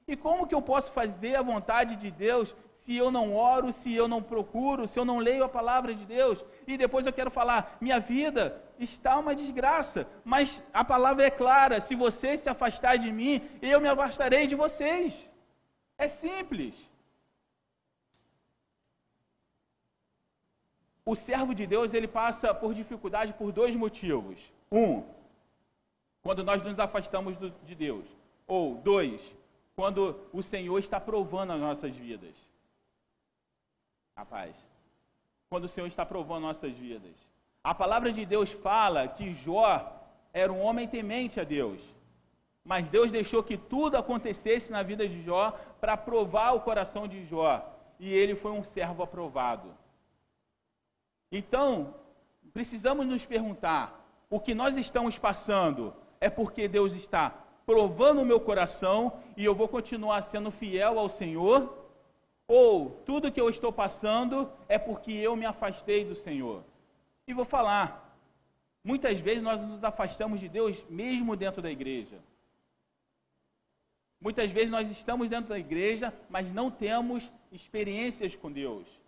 E 0.06 0.16
como 0.16 0.46
que 0.46 0.54
eu 0.54 0.62
posso 0.62 0.90
fazer 0.92 1.36
a 1.36 1.42
vontade 1.42 1.96
de 1.96 2.10
Deus 2.10 2.54
se 2.74 2.96
eu 2.96 3.10
não 3.10 3.34
oro, 3.34 3.72
se 3.72 3.94
eu 3.94 4.08
não 4.08 4.22
procuro, 4.22 4.88
se 4.88 4.98
eu 4.98 5.04
não 5.04 5.18
leio 5.18 5.44
a 5.44 5.48
palavra 5.48 5.94
de 5.94 6.04
Deus? 6.04 6.44
E 6.66 6.76
depois 6.76 7.06
eu 7.06 7.12
quero 7.12 7.30
falar, 7.30 7.76
minha 7.80 8.00
vida 8.00 8.60
está 8.78 9.18
uma 9.18 9.34
desgraça, 9.34 10.06
mas 10.24 10.62
a 10.72 10.84
palavra 10.84 11.24
é 11.26 11.30
clara: 11.30 11.80
se 11.80 11.94
você 11.94 12.36
se 12.36 12.48
afastar 12.48 12.96
de 12.96 13.12
mim, 13.12 13.40
eu 13.60 13.80
me 13.80 13.88
afastarei 13.88 14.46
de 14.46 14.54
vocês. 14.54 15.28
É 15.98 16.08
simples. 16.08 16.74
O 21.04 21.14
servo 21.14 21.54
de 21.54 21.66
Deus 21.66 21.92
ele 21.92 22.06
passa 22.06 22.54
por 22.54 22.72
dificuldade 22.74 23.32
por 23.32 23.50
dois 23.50 23.74
motivos. 23.74 24.38
Um, 24.70 25.04
quando 26.22 26.44
nós 26.44 26.62
nos 26.62 26.78
afastamos 26.78 27.36
do, 27.36 27.50
de 27.50 27.74
Deus. 27.74 28.06
Ou 28.46 28.76
dois, 28.76 29.36
quando 29.74 30.20
o 30.32 30.42
Senhor 30.42 30.78
está 30.78 31.00
provando 31.00 31.52
as 31.52 31.60
nossas 31.60 31.96
vidas. 31.96 32.34
Rapaz, 34.16 34.54
quando 35.50 35.64
o 35.64 35.68
Senhor 35.68 35.86
está 35.86 36.06
provando 36.06 36.42
nossas 36.42 36.72
vidas. 36.74 37.14
A 37.64 37.74
palavra 37.74 38.12
de 38.12 38.24
Deus 38.24 38.52
fala 38.52 39.08
que 39.08 39.32
Jó 39.32 40.00
era 40.32 40.52
um 40.52 40.62
homem 40.62 40.86
temente 40.86 41.40
a 41.40 41.44
Deus. 41.44 41.80
Mas 42.64 42.88
Deus 42.88 43.10
deixou 43.10 43.42
que 43.42 43.56
tudo 43.56 43.96
acontecesse 43.96 44.70
na 44.70 44.82
vida 44.82 45.08
de 45.08 45.22
Jó 45.22 45.50
para 45.80 45.96
provar 45.96 46.52
o 46.52 46.60
coração 46.60 47.08
de 47.08 47.24
Jó. 47.24 47.68
e 47.98 48.12
ele 48.12 48.34
foi 48.34 48.52
um 48.52 48.64
servo 48.64 49.02
aprovado. 49.02 49.68
Então, 51.32 51.94
precisamos 52.52 53.06
nos 53.06 53.24
perguntar: 53.24 54.06
o 54.28 54.38
que 54.38 54.54
nós 54.54 54.76
estamos 54.76 55.18
passando 55.18 55.94
é 56.20 56.28
porque 56.28 56.68
Deus 56.68 56.92
está 56.92 57.30
provando 57.64 58.20
o 58.20 58.26
meu 58.26 58.38
coração 58.38 59.18
e 59.36 59.44
eu 59.44 59.54
vou 59.54 59.66
continuar 59.66 60.20
sendo 60.22 60.50
fiel 60.50 60.98
ao 60.98 61.08
Senhor? 61.08 61.78
Ou 62.46 62.90
tudo 63.06 63.32
que 63.32 63.40
eu 63.40 63.48
estou 63.48 63.72
passando 63.72 64.52
é 64.68 64.78
porque 64.78 65.10
eu 65.10 65.34
me 65.34 65.46
afastei 65.46 66.04
do 66.04 66.14
Senhor? 66.14 66.62
E 67.26 67.32
vou 67.32 67.46
falar, 67.46 68.14
muitas 68.84 69.18
vezes 69.18 69.42
nós 69.42 69.64
nos 69.64 69.82
afastamos 69.82 70.38
de 70.38 70.50
Deus 70.50 70.84
mesmo 70.90 71.34
dentro 71.34 71.62
da 71.62 71.70
igreja. 71.70 72.18
Muitas 74.20 74.50
vezes 74.50 74.70
nós 74.70 74.90
estamos 74.90 75.28
dentro 75.30 75.48
da 75.48 75.58
igreja, 75.58 76.12
mas 76.28 76.52
não 76.52 76.70
temos 76.70 77.32
experiências 77.50 78.36
com 78.36 78.52
Deus. 78.52 79.01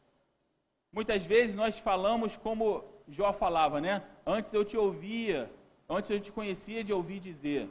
Muitas 0.95 1.25
vezes 1.25 1.57
nós 1.57 1.77
falamos 1.79 2.37
como 2.37 2.85
Jó 3.09 3.33
falava, 3.33 3.81
né? 3.81 4.03
Antes 4.25 4.55
eu 4.55 4.65
te 4.65 4.77
ouvia, 4.77 5.51
antes 5.89 6.09
eu 6.09 6.21
te 6.21 6.31
conhecia 6.31 6.85
de 6.85 6.93
ouvir 6.93 7.19
dizer. 7.19 7.69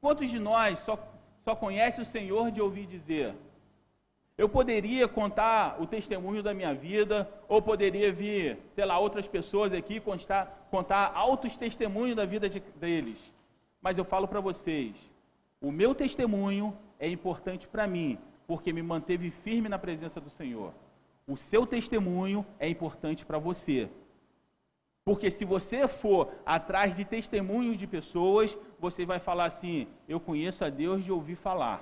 Quantos 0.00 0.30
de 0.30 0.38
nós 0.38 0.78
só, 0.78 0.98
só 1.44 1.54
conhece 1.54 2.00
o 2.00 2.06
Senhor 2.06 2.50
de 2.50 2.62
ouvir 2.62 2.86
dizer? 2.86 3.34
Eu 4.38 4.48
poderia 4.48 5.06
contar 5.06 5.80
o 5.82 5.86
testemunho 5.86 6.42
da 6.42 6.54
minha 6.54 6.72
vida, 6.72 7.28
ou 7.46 7.60
poderia 7.60 8.10
vir, 8.10 8.56
sei 8.70 8.86
lá, 8.86 8.98
outras 8.98 9.28
pessoas 9.28 9.72
aqui 9.74 10.00
contar, 10.00 10.66
contar 10.70 11.12
altos 11.14 11.58
testemunhos 11.58 12.16
da 12.16 12.24
vida 12.24 12.48
de, 12.48 12.60
deles. 12.76 13.34
Mas 13.82 13.98
eu 13.98 14.04
falo 14.04 14.26
para 14.26 14.40
vocês, 14.40 14.94
o 15.60 15.70
meu 15.70 15.94
testemunho 15.94 16.74
é 16.98 17.08
importante 17.08 17.68
para 17.68 17.86
mim, 17.86 18.16
porque 18.46 18.72
me 18.72 18.82
manteve 18.82 19.30
firme 19.30 19.68
na 19.68 19.78
presença 19.78 20.20
do 20.20 20.30
Senhor. 20.30 20.72
O 21.28 21.36
seu 21.36 21.66
testemunho 21.66 22.44
é 22.58 22.66
importante 22.66 23.26
para 23.26 23.38
você. 23.38 23.90
Porque 25.04 25.30
se 25.30 25.44
você 25.44 25.86
for 25.86 26.32
atrás 26.44 26.96
de 26.96 27.04
testemunhos 27.04 27.76
de 27.76 27.86
pessoas, 27.86 28.56
você 28.80 29.04
vai 29.04 29.18
falar 29.18 29.44
assim: 29.44 29.86
eu 30.08 30.18
conheço 30.18 30.64
a 30.64 30.70
Deus 30.70 31.04
de 31.04 31.12
ouvir 31.12 31.36
falar. 31.36 31.78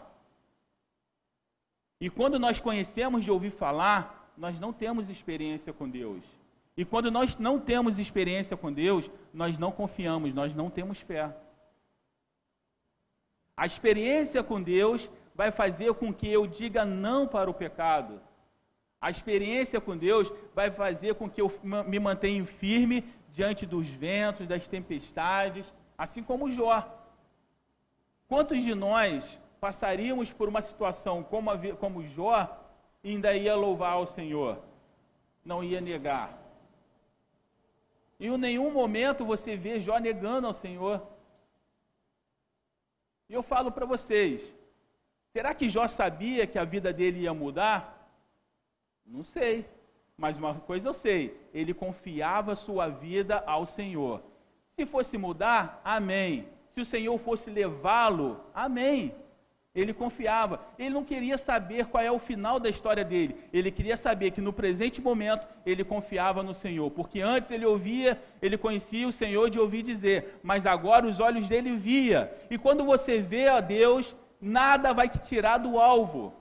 E 2.00 2.10
quando 2.10 2.40
nós 2.40 2.58
conhecemos 2.58 3.22
de 3.22 3.30
ouvir 3.30 3.50
falar, 3.50 4.32
nós 4.36 4.58
não 4.58 4.72
temos 4.72 5.08
experiência 5.08 5.72
com 5.72 5.88
Deus. 5.88 6.24
E 6.76 6.84
quando 6.84 7.10
nós 7.10 7.36
não 7.38 7.58
temos 7.58 7.98
experiência 8.00 8.56
com 8.56 8.72
Deus, 8.72 9.10
nós 9.32 9.56
não 9.58 9.70
confiamos, 9.70 10.34
nós 10.34 10.54
não 10.54 10.68
temos 10.68 11.00
fé. 11.00 11.34
A 13.56 13.64
experiência 13.64 14.42
com 14.42 14.60
Deus 14.60 15.08
vai 15.34 15.50
fazer 15.50 15.94
com 15.94 16.12
que 16.12 16.28
eu 16.28 16.46
diga 16.46 16.84
não 16.84 17.26
para 17.26 17.48
o 17.48 17.54
pecado. 17.54 18.20
A 19.00 19.10
experiência 19.10 19.80
com 19.80 19.96
Deus 19.96 20.32
vai 20.54 20.70
fazer 20.70 21.14
com 21.14 21.28
que 21.28 21.40
eu 21.40 21.52
me 21.86 21.98
mantenha 21.98 22.44
firme 22.44 23.04
diante 23.30 23.66
dos 23.66 23.86
ventos, 23.86 24.46
das 24.46 24.66
tempestades, 24.66 25.72
assim 25.96 26.22
como 26.22 26.48
Jó. 26.48 26.78
Quantos 28.28 28.62
de 28.62 28.74
nós 28.74 29.38
passaríamos 29.60 30.32
por 30.32 30.48
uma 30.48 30.62
situação 30.62 31.22
como, 31.22 31.50
a, 31.50 31.58
como 31.76 32.04
Jó 32.04 32.48
e 33.04 33.10
ainda 33.10 33.34
ia 33.34 33.54
louvar 33.54 33.92
ao 33.92 34.06
Senhor? 34.06 34.58
Não 35.44 35.62
ia 35.62 35.80
negar. 35.80 36.42
E 38.18 38.26
em 38.26 38.38
nenhum 38.38 38.70
momento 38.72 39.24
você 39.24 39.56
vê 39.56 39.78
Jó 39.78 39.98
negando 39.98 40.46
ao 40.46 40.54
Senhor. 40.54 41.06
E 43.28 43.34
eu 43.34 43.42
falo 43.42 43.70
para 43.70 43.84
vocês: 43.84 44.54
será 45.32 45.54
que 45.54 45.68
Jó 45.68 45.86
sabia 45.86 46.46
que 46.46 46.58
a 46.58 46.64
vida 46.64 46.92
dele 46.92 47.20
ia 47.20 47.34
mudar? 47.34 47.95
Não 49.06 49.22
sei. 49.22 49.66
Mas 50.16 50.38
uma 50.38 50.54
coisa 50.54 50.88
eu 50.88 50.94
sei: 50.94 51.38
ele 51.52 51.72
confiava 51.72 52.56
sua 52.56 52.88
vida 52.88 53.42
ao 53.46 53.66
Senhor. 53.66 54.22
Se 54.74 54.84
fosse 54.84 55.16
mudar, 55.16 55.80
amém. 55.84 56.48
Se 56.68 56.80
o 56.80 56.84
Senhor 56.84 57.16
fosse 57.18 57.50
levá-lo, 57.50 58.40
amém. 58.54 59.14
Ele 59.74 59.92
confiava. 59.92 60.60
Ele 60.78 60.90
não 60.90 61.04
queria 61.04 61.36
saber 61.36 61.84
qual 61.86 62.02
é 62.02 62.10
o 62.10 62.18
final 62.18 62.58
da 62.58 62.68
história 62.68 63.04
dele. 63.04 63.36
Ele 63.52 63.70
queria 63.70 63.96
saber 63.96 64.30
que 64.30 64.40
no 64.40 64.52
presente 64.52 65.02
momento 65.02 65.46
ele 65.66 65.84
confiava 65.84 66.42
no 66.42 66.54
Senhor. 66.54 66.90
Porque 66.90 67.20
antes 67.20 67.50
ele 67.50 67.66
ouvia, 67.66 68.20
ele 68.40 68.56
conhecia 68.56 69.06
o 69.06 69.12
Senhor 69.12 69.50
de 69.50 69.60
ouvir 69.60 69.82
dizer, 69.82 70.40
mas 70.42 70.64
agora 70.64 71.06
os 71.06 71.20
olhos 71.20 71.46
dele 71.46 71.76
via. 71.76 72.34
E 72.50 72.56
quando 72.56 72.84
você 72.84 73.20
vê 73.20 73.48
a 73.48 73.60
Deus, 73.60 74.16
nada 74.40 74.94
vai 74.94 75.10
te 75.10 75.20
tirar 75.20 75.58
do 75.58 75.78
alvo. 75.78 76.32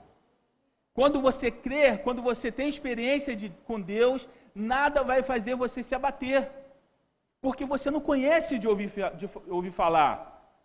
Quando 0.96 1.20
você 1.20 1.48
crê, 1.50 1.98
quando 2.04 2.22
você 2.22 2.50
tem 2.50 2.68
experiência 2.70 3.32
de, 3.40 3.50
com 3.68 3.78
Deus, 3.78 4.26
nada 4.54 5.04
vai 5.10 5.22
fazer 5.22 5.54
você 5.54 5.82
se 5.82 5.94
abater. 5.94 6.50
Porque 7.38 7.66
você 7.66 7.90
não 7.90 8.00
conhece 8.10 8.58
de 8.58 8.66
ouvir, 8.66 8.90
de 9.20 9.28
ouvir 9.46 9.72
falar. 9.72 10.16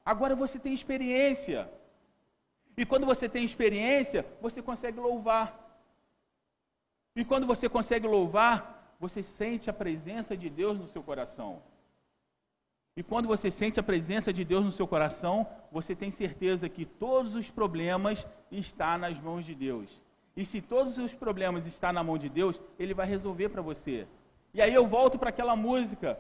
Agora 0.06 0.34
você 0.44 0.58
tem 0.58 0.74
experiência. 0.74 1.70
E 2.78 2.86
quando 2.86 3.06
você 3.06 3.28
tem 3.28 3.44
experiência, 3.44 4.26
você 4.42 4.62
consegue 4.62 5.02
louvar. 5.08 5.48
E 7.14 7.26
quando 7.26 7.46
você 7.46 7.68
consegue 7.68 8.08
louvar, 8.08 8.96
você 9.02 9.22
sente 9.22 9.70
a 9.70 9.74
presença 9.74 10.38
de 10.38 10.50
Deus 10.50 10.80
no 10.80 10.88
seu 10.88 11.04
coração. 11.04 11.62
E 12.96 13.04
quando 13.04 13.28
você 13.28 13.52
sente 13.52 13.82
a 13.82 13.84
presença 13.84 14.32
de 14.32 14.46
Deus 14.46 14.64
no 14.64 14.72
seu 14.72 14.88
coração, 14.88 15.46
você 15.70 15.94
tem 15.94 16.10
certeza 16.10 16.70
que 16.70 16.86
todos 16.86 17.36
os 17.36 17.50
problemas 17.50 18.26
estão 18.50 18.98
nas 18.98 19.20
mãos 19.20 19.46
de 19.46 19.54
Deus. 19.54 19.90
E 20.36 20.46
se 20.46 20.62
todos 20.62 20.98
os 20.98 21.14
problemas 21.14 21.68
estão 21.68 21.92
na 21.92 22.04
mão 22.04 22.18
de 22.18 22.30
Deus, 22.30 22.60
Ele 22.80 22.94
vai 22.94 23.06
resolver 23.06 23.50
para 23.50 23.62
você. 23.62 24.08
E 24.54 24.62
aí 24.62 24.74
eu 24.74 24.88
volto 24.88 25.18
para 25.20 25.30
aquela 25.30 25.56
música. 25.56 26.20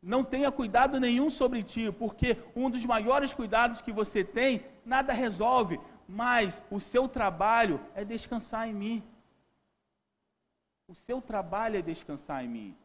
Não 0.00 0.24
tenha 0.24 0.50
cuidado 0.50 0.98
nenhum 0.98 1.30
sobre 1.30 1.62
ti, 1.62 1.90
porque 1.92 2.36
um 2.56 2.68
dos 2.68 2.84
maiores 2.84 3.32
cuidados 3.32 3.80
que 3.80 3.92
você 3.92 4.24
tem, 4.24 4.64
nada 4.84 5.12
resolve, 5.12 5.80
mas 6.08 6.62
o 6.70 6.80
seu 6.80 7.08
trabalho 7.08 7.80
é 7.94 8.04
descansar 8.04 8.68
em 8.68 8.74
mim. 8.74 9.02
O 10.88 10.94
seu 10.94 11.20
trabalho 11.22 11.78
é 11.78 11.82
descansar 11.82 12.44
em 12.44 12.48
mim. 12.48 12.76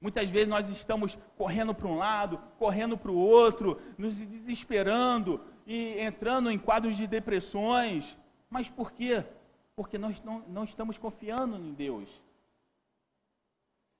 Muitas 0.00 0.28
vezes 0.30 0.48
nós 0.48 0.68
estamos 0.68 1.18
correndo 1.36 1.74
para 1.74 1.88
um 1.88 1.96
lado, 1.96 2.38
correndo 2.58 2.96
para 2.96 3.10
o 3.10 3.16
outro, 3.16 3.80
nos 3.96 4.16
desesperando 4.18 5.40
e 5.66 5.98
entrando 5.98 6.50
em 6.50 6.58
quadros 6.58 6.96
de 6.96 7.06
depressões. 7.06 8.16
Mas 8.48 8.68
por 8.68 8.92
quê? 8.92 9.24
Porque 9.76 9.98
nós 9.98 10.22
não, 10.22 10.40
não 10.40 10.64
estamos 10.64 10.98
confiando 10.98 11.56
em 11.56 11.72
Deus. 11.72 12.08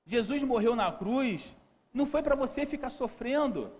Jesus 0.05 0.43
morreu 0.43 0.75
na 0.75 0.91
cruz 0.91 1.53
não 1.95 2.05
foi 2.05 2.21
para 2.21 2.35
você 2.35 2.65
ficar 2.65 2.89
sofrendo, 2.89 3.71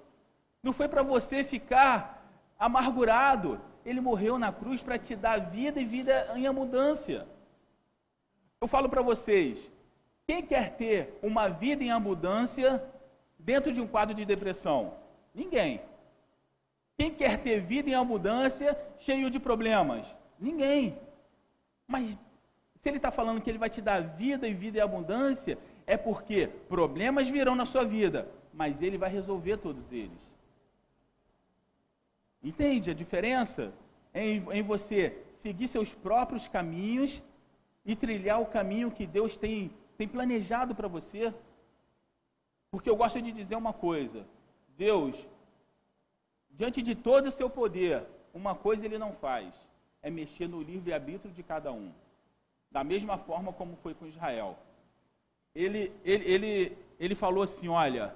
não 0.63 0.71
foi 0.71 0.87
para 0.87 1.03
você 1.03 1.43
ficar 1.43 2.25
amargurado. 2.57 3.59
Ele 3.85 3.99
morreu 3.99 4.39
na 4.39 4.53
cruz 4.53 4.81
para 4.81 4.97
te 4.97 5.17
dar 5.17 5.37
vida 5.37 5.81
e 5.81 5.85
vida 5.85 6.31
em 6.33 6.47
abundância. 6.47 7.27
Eu 8.61 8.69
falo 8.69 8.87
para 8.87 9.01
vocês: 9.01 9.59
quem 10.25 10.41
quer 10.41 10.77
ter 10.77 11.19
uma 11.21 11.49
vida 11.49 11.83
em 11.83 11.91
abundância 11.91 12.81
dentro 13.37 13.73
de 13.73 13.81
um 13.81 13.87
quadro 13.87 14.15
de 14.15 14.23
depressão? 14.23 14.93
Ninguém. 15.33 15.81
Quem 16.97 17.11
quer 17.11 17.43
ter 17.43 17.59
vida 17.59 17.89
em 17.89 17.95
abundância 17.95 18.79
cheio 18.97 19.29
de 19.29 19.41
problemas? 19.41 20.07
Ninguém. 20.39 20.97
Mas 21.87 22.17
se 22.79 22.89
ele 22.89 22.97
está 22.97 23.11
falando 23.11 23.41
que 23.41 23.49
ele 23.49 23.57
vai 23.57 23.69
te 23.69 23.81
dar 23.81 23.99
vida 24.01 24.47
e 24.47 24.53
vida 24.53 24.77
em 24.77 24.81
abundância, 24.81 25.57
é 25.87 25.97
porque 25.97 26.47
problemas 26.67 27.27
virão 27.27 27.55
na 27.55 27.65
sua 27.65 27.83
vida, 27.83 28.29
mas 28.53 28.81
ele 28.81 28.97
vai 28.97 29.09
resolver 29.09 29.57
todos 29.57 29.91
eles. 29.91 30.35
Entende 32.43 32.91
a 32.91 32.93
diferença? 32.93 33.73
Em, 34.13 34.45
em 34.51 34.63
você 34.63 35.17
seguir 35.33 35.67
seus 35.67 35.93
próprios 35.93 36.47
caminhos 36.47 37.21
e 37.85 37.95
trilhar 37.95 38.39
o 38.41 38.45
caminho 38.45 38.91
que 38.91 39.05
Deus 39.05 39.35
tem, 39.35 39.71
tem 39.97 40.07
planejado 40.07 40.73
para 40.73 40.87
você. 40.87 41.33
Porque 42.71 42.89
eu 42.89 42.95
gosto 42.95 43.21
de 43.21 43.31
dizer 43.31 43.55
uma 43.55 43.73
coisa: 43.73 44.25
Deus, 44.77 45.27
diante 46.51 46.81
de 46.81 46.93
todo 46.95 47.27
o 47.27 47.31
seu 47.31 47.49
poder, 47.49 48.05
uma 48.33 48.55
coisa 48.55 48.85
ele 48.85 48.97
não 48.97 49.13
faz: 49.13 49.53
é 50.05 50.09
mexer 50.19 50.47
no 50.53 50.61
livre-arbítrio 50.71 51.33
de 51.37 51.43
cada 51.51 51.69
um. 51.81 51.89
Da 52.75 52.83
mesma 52.91 53.15
forma 53.27 53.51
como 53.59 53.81
foi 53.83 53.93
com 53.93 54.11
Israel 54.13 54.51
ele, 55.55 55.91
ele, 56.03 56.25
ele, 56.25 56.77
ele 56.99 57.15
falou 57.15 57.41
assim: 57.41 57.69
Olha, 57.69 58.13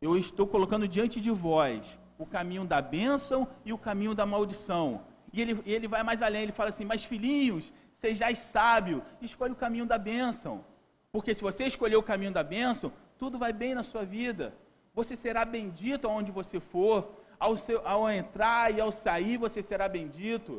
eu 0.00 0.16
estou 0.16 0.46
colocando 0.46 0.86
diante 0.86 1.20
de 1.20 1.30
vós 1.30 1.98
o 2.18 2.26
caminho 2.26 2.64
da 2.66 2.82
bênção 2.82 3.48
e 3.64 3.72
o 3.72 3.78
caminho 3.78 4.14
da 4.14 4.26
maldição. 4.26 5.02
E 5.32 5.40
ele, 5.40 5.62
ele 5.64 5.88
vai 5.88 6.02
mais 6.02 6.20
além, 6.20 6.42
ele 6.42 6.52
fala 6.52 6.68
assim: 6.68 6.84
Mas 6.84 7.04
filhinhos, 7.04 7.72
sejais 7.92 8.38
sábios, 8.38 9.02
escolhe 9.22 9.52
o 9.54 9.62
caminho 9.64 9.86
da 9.86 9.96
bênção. 9.96 10.64
Porque 11.10 11.34
se 11.34 11.42
você 11.42 11.64
escolher 11.64 11.96
o 11.96 12.02
caminho 12.02 12.32
da 12.32 12.42
bênção, 12.42 12.92
tudo 13.18 13.38
vai 13.38 13.52
bem 13.52 13.74
na 13.74 13.82
sua 13.82 14.04
vida. 14.04 14.54
Você 14.94 15.16
será 15.16 15.44
bendito 15.44 16.06
aonde 16.06 16.30
você 16.30 16.60
for. 16.60 17.16
Ao, 17.44 17.56
seu, 17.56 17.78
ao 17.92 18.02
entrar 18.10 18.64
e 18.74 18.80
ao 18.80 18.92
sair, 18.92 19.36
você 19.44 19.60
será 19.70 19.88
bendito. 19.88 20.52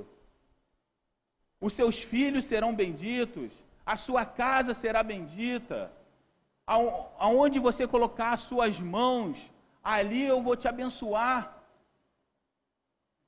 os 1.66 1.74
seus 1.74 1.98
filhos 2.12 2.46
serão 2.46 2.74
benditos, 2.84 3.52
a 3.86 3.96
sua 4.06 4.24
casa 4.26 4.74
será 4.74 5.02
bendita, 5.04 5.80
aonde 7.28 7.60
você 7.68 7.88
colocar 7.88 8.32
as 8.34 8.42
suas 8.50 8.80
mãos, 8.80 9.38
ali 9.94 10.24
eu 10.24 10.42
vou 10.42 10.56
te 10.56 10.68
abençoar. 10.68 11.40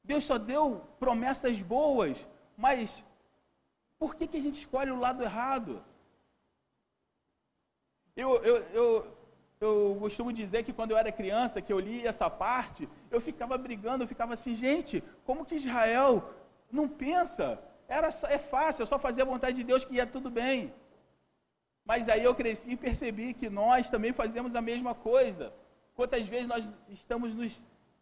Deus 0.04 0.24
só 0.30 0.38
deu 0.38 0.64
promessas 1.00 1.62
boas, 1.62 2.16
mas 2.58 3.04
por 4.00 4.16
que, 4.16 4.28
que 4.28 4.38
a 4.38 4.42
gente 4.42 4.60
escolhe 4.60 4.92
o 4.92 5.00
lado 5.00 5.24
errado? 5.24 5.84
Eu, 8.16 8.30
eu, 8.44 8.58
eu, 8.80 9.18
eu 9.64 9.98
costumo 10.00 10.32
dizer 10.32 10.64
que 10.64 10.74
quando 10.74 10.92
eu 10.92 10.98
era 10.98 11.12
criança, 11.12 11.62
que 11.62 11.74
eu 11.74 11.80
li 11.80 12.06
essa 12.06 12.30
parte, 12.30 12.88
eu 13.10 13.20
ficava 13.22 13.58
brigando, 13.58 14.04
eu 14.04 14.08
ficava 14.08 14.34
assim, 14.34 14.54
gente, 14.54 15.04
como 15.26 15.46
que 15.46 15.56
Israel 15.56 16.30
não 16.72 16.88
pensa? 16.88 17.60
Era 17.88 18.12
só, 18.12 18.28
é 18.28 18.38
fácil, 18.38 18.82
eu 18.82 18.86
só 18.86 19.00
fazia 19.00 19.24
a 19.24 19.32
vontade 19.34 19.56
de 19.58 19.64
Deus 19.64 19.86
que 19.86 19.96
ia 19.96 20.06
tudo 20.06 20.30
bem. 20.30 20.74
Mas 21.86 22.08
aí 22.08 22.24
eu 22.24 22.34
cresci 22.34 22.72
e 22.72 22.78
percebi 22.78 23.34
que 23.34 23.50
nós 23.50 23.90
também 23.90 24.14
fazemos 24.14 24.56
a 24.56 24.62
mesma 24.62 24.96
coisa. 24.96 25.54
Quantas 25.96 26.28
vezes 26.28 26.48
nós 26.48 26.72
estamos 26.90 27.36
nos 27.36 27.62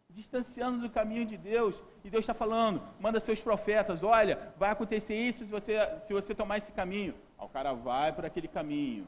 distanciando 0.09 0.79
do 0.79 0.89
caminho 0.89 1.25
de 1.25 1.37
Deus 1.37 1.81
e 2.03 2.09
Deus 2.09 2.23
está 2.23 2.33
falando, 2.33 2.81
manda 2.99 3.19
seus 3.19 3.41
profetas, 3.41 4.03
olha, 4.03 4.53
vai 4.57 4.69
acontecer 4.69 5.15
isso 5.15 5.45
se 5.45 5.51
você, 5.51 5.73
se 6.05 6.13
você 6.13 6.35
tomar 6.35 6.57
esse 6.57 6.71
caminho. 6.71 7.13
o 7.37 7.47
cara 7.47 7.73
vai 7.73 8.13
por 8.13 8.25
aquele 8.25 8.47
caminho. 8.47 9.07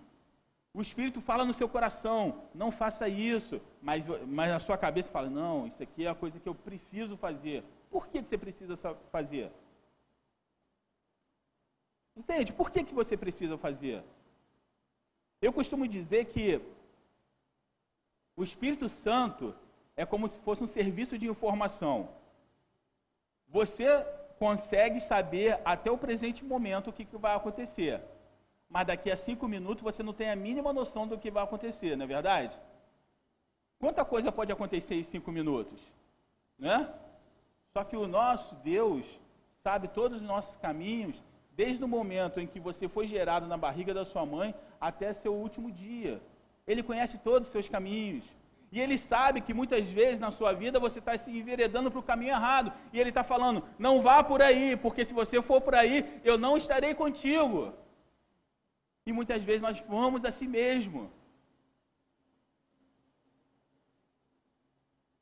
O 0.73 0.81
Espírito 0.81 1.21
fala 1.21 1.45
no 1.45 1.53
seu 1.53 1.69
coração, 1.69 2.41
não 2.53 2.71
faça 2.71 3.07
isso, 3.07 3.61
mas, 3.79 4.05
mas 4.25 4.49
na 4.49 4.59
sua 4.59 4.75
cabeça 4.75 5.11
fala, 5.11 5.29
não, 5.29 5.67
isso 5.67 5.83
aqui 5.83 6.05
é 6.05 6.09
a 6.09 6.15
coisa 6.15 6.39
que 6.39 6.49
eu 6.49 6.55
preciso 6.55 7.15
fazer. 7.15 7.63
Por 7.91 8.07
que, 8.07 8.23
que 8.23 8.29
você 8.29 8.39
precisa 8.39 8.75
fazer? 9.11 9.51
Entende? 12.15 12.51
Por 12.51 12.71
que, 12.71 12.83
que 12.83 12.93
você 12.93 13.15
precisa 13.15 13.55
fazer? 13.55 14.03
Eu 15.39 15.53
costumo 15.53 15.87
dizer 15.87 16.25
que 16.25 16.59
o 18.35 18.43
Espírito 18.43 18.89
Santo 18.89 19.55
é 19.95 20.05
como 20.05 20.27
se 20.27 20.39
fosse 20.39 20.63
um 20.63 20.67
serviço 20.67 21.19
de 21.19 21.27
informação. 21.27 22.09
Você 23.47 23.85
consegue 24.39 24.99
saber 24.99 25.59
até 25.63 25.91
o 25.91 25.97
presente 25.97 26.43
momento 26.43 26.89
o 26.89 26.93
que, 26.93 27.05
que 27.05 27.17
vai 27.17 27.35
acontecer. 27.35 28.01
Mas 28.73 28.87
daqui 28.87 29.11
a 29.11 29.15
cinco 29.15 29.47
minutos 29.47 29.83
você 29.83 30.01
não 30.01 30.13
tem 30.13 30.31
a 30.31 30.35
mínima 30.35 30.73
noção 30.73 31.07
do 31.07 31.15
que 31.15 31.29
vai 31.29 31.43
acontecer, 31.43 31.95
não 31.95 32.05
é 32.05 32.07
verdade? 32.07 32.59
Quanta 33.79 34.03
coisa 34.03 34.31
pode 34.31 34.51
acontecer 34.51 34.95
em 34.95 35.03
cinco 35.03 35.31
minutos? 35.31 35.79
Né? 36.57 36.91
Só 37.71 37.83
que 37.83 37.95
o 37.95 38.07
nosso 38.07 38.55
Deus 38.55 39.05
sabe 39.61 39.87
todos 39.89 40.21
os 40.21 40.27
nossos 40.27 40.55
caminhos, 40.55 41.21
desde 41.55 41.83
o 41.83 41.87
momento 41.87 42.39
em 42.39 42.47
que 42.47 42.59
você 42.59 42.87
foi 42.87 43.05
gerado 43.05 43.45
na 43.45 43.57
barriga 43.57 43.93
da 43.93 44.03
sua 44.05 44.25
mãe 44.25 44.55
até 44.81 45.13
seu 45.13 45.35
último 45.35 45.71
dia. 45.71 46.19
Ele 46.65 46.81
conhece 46.81 47.19
todos 47.19 47.47
os 47.47 47.51
seus 47.51 47.69
caminhos. 47.69 48.25
E 48.71 48.81
ele 48.81 48.97
sabe 48.97 49.41
que 49.41 49.53
muitas 49.53 49.87
vezes 49.87 50.19
na 50.19 50.31
sua 50.31 50.51
vida 50.51 50.79
você 50.79 50.97
está 50.97 51.15
se 51.15 51.29
enveredando 51.29 51.91
para 51.91 51.99
o 51.99 52.09
caminho 52.11 52.31
errado. 52.31 52.73
E 52.91 52.99
ele 52.99 53.09
está 53.09 53.23
falando: 53.23 53.63
não 53.77 54.01
vá 54.01 54.23
por 54.23 54.41
aí, 54.41 54.75
porque 54.75 55.05
se 55.05 55.13
você 55.13 55.39
for 55.43 55.61
por 55.61 55.75
aí, 55.75 56.19
eu 56.23 56.39
não 56.39 56.57
estarei 56.57 56.95
contigo. 56.95 57.71
E 59.05 59.11
muitas 59.11 59.43
vezes 59.43 59.61
nós 59.61 59.79
vamos 59.81 60.23
a 60.25 60.31
si 60.31 60.47
mesmo. 60.47 61.11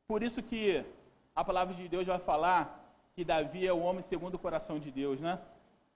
Por 0.07 0.21
isso 0.21 0.43
que 0.43 0.83
a 1.35 1.43
palavra 1.43 1.73
de 1.73 1.87
Deus 1.87 2.05
vai 2.05 2.19
falar 2.19 2.61
que 3.15 3.23
Davi 3.23 3.65
é 3.65 3.73
o 3.73 3.79
homem 3.79 4.01
segundo 4.01 4.35
o 4.35 4.39
coração 4.39 4.77
de 4.79 4.91
Deus, 4.91 5.19
né? 5.19 5.39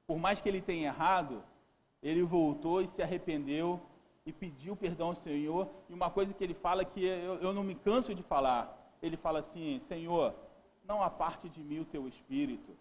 Por 0.07 0.17
mais 0.17 0.39
que 0.39 0.47
ele 0.49 0.61
tenha 0.61 0.87
errado, 0.87 1.43
ele 2.01 2.23
voltou 2.23 2.81
e 2.81 2.87
se 2.87 3.01
arrependeu 3.01 3.81
e 4.25 4.31
pediu 4.31 4.75
perdão 4.75 5.07
ao 5.07 5.15
Senhor. 5.15 5.67
E 5.89 5.93
uma 5.93 6.09
coisa 6.09 6.33
que 6.33 6.43
ele 6.43 6.53
fala 6.53 6.85
que 6.85 7.03
eu, 7.03 7.35
eu 7.35 7.53
não 7.53 7.63
me 7.63 7.75
canso 7.75 8.15
de 8.15 8.23
falar, 8.23 8.61
ele 9.01 9.17
fala 9.17 9.39
assim: 9.39 9.79
Senhor, 9.79 10.33
não 10.83 11.01
aparte 11.03 11.49
de 11.49 11.61
mim 11.61 11.79
o 11.79 11.85
teu 11.85 12.07
espírito. 12.07 12.75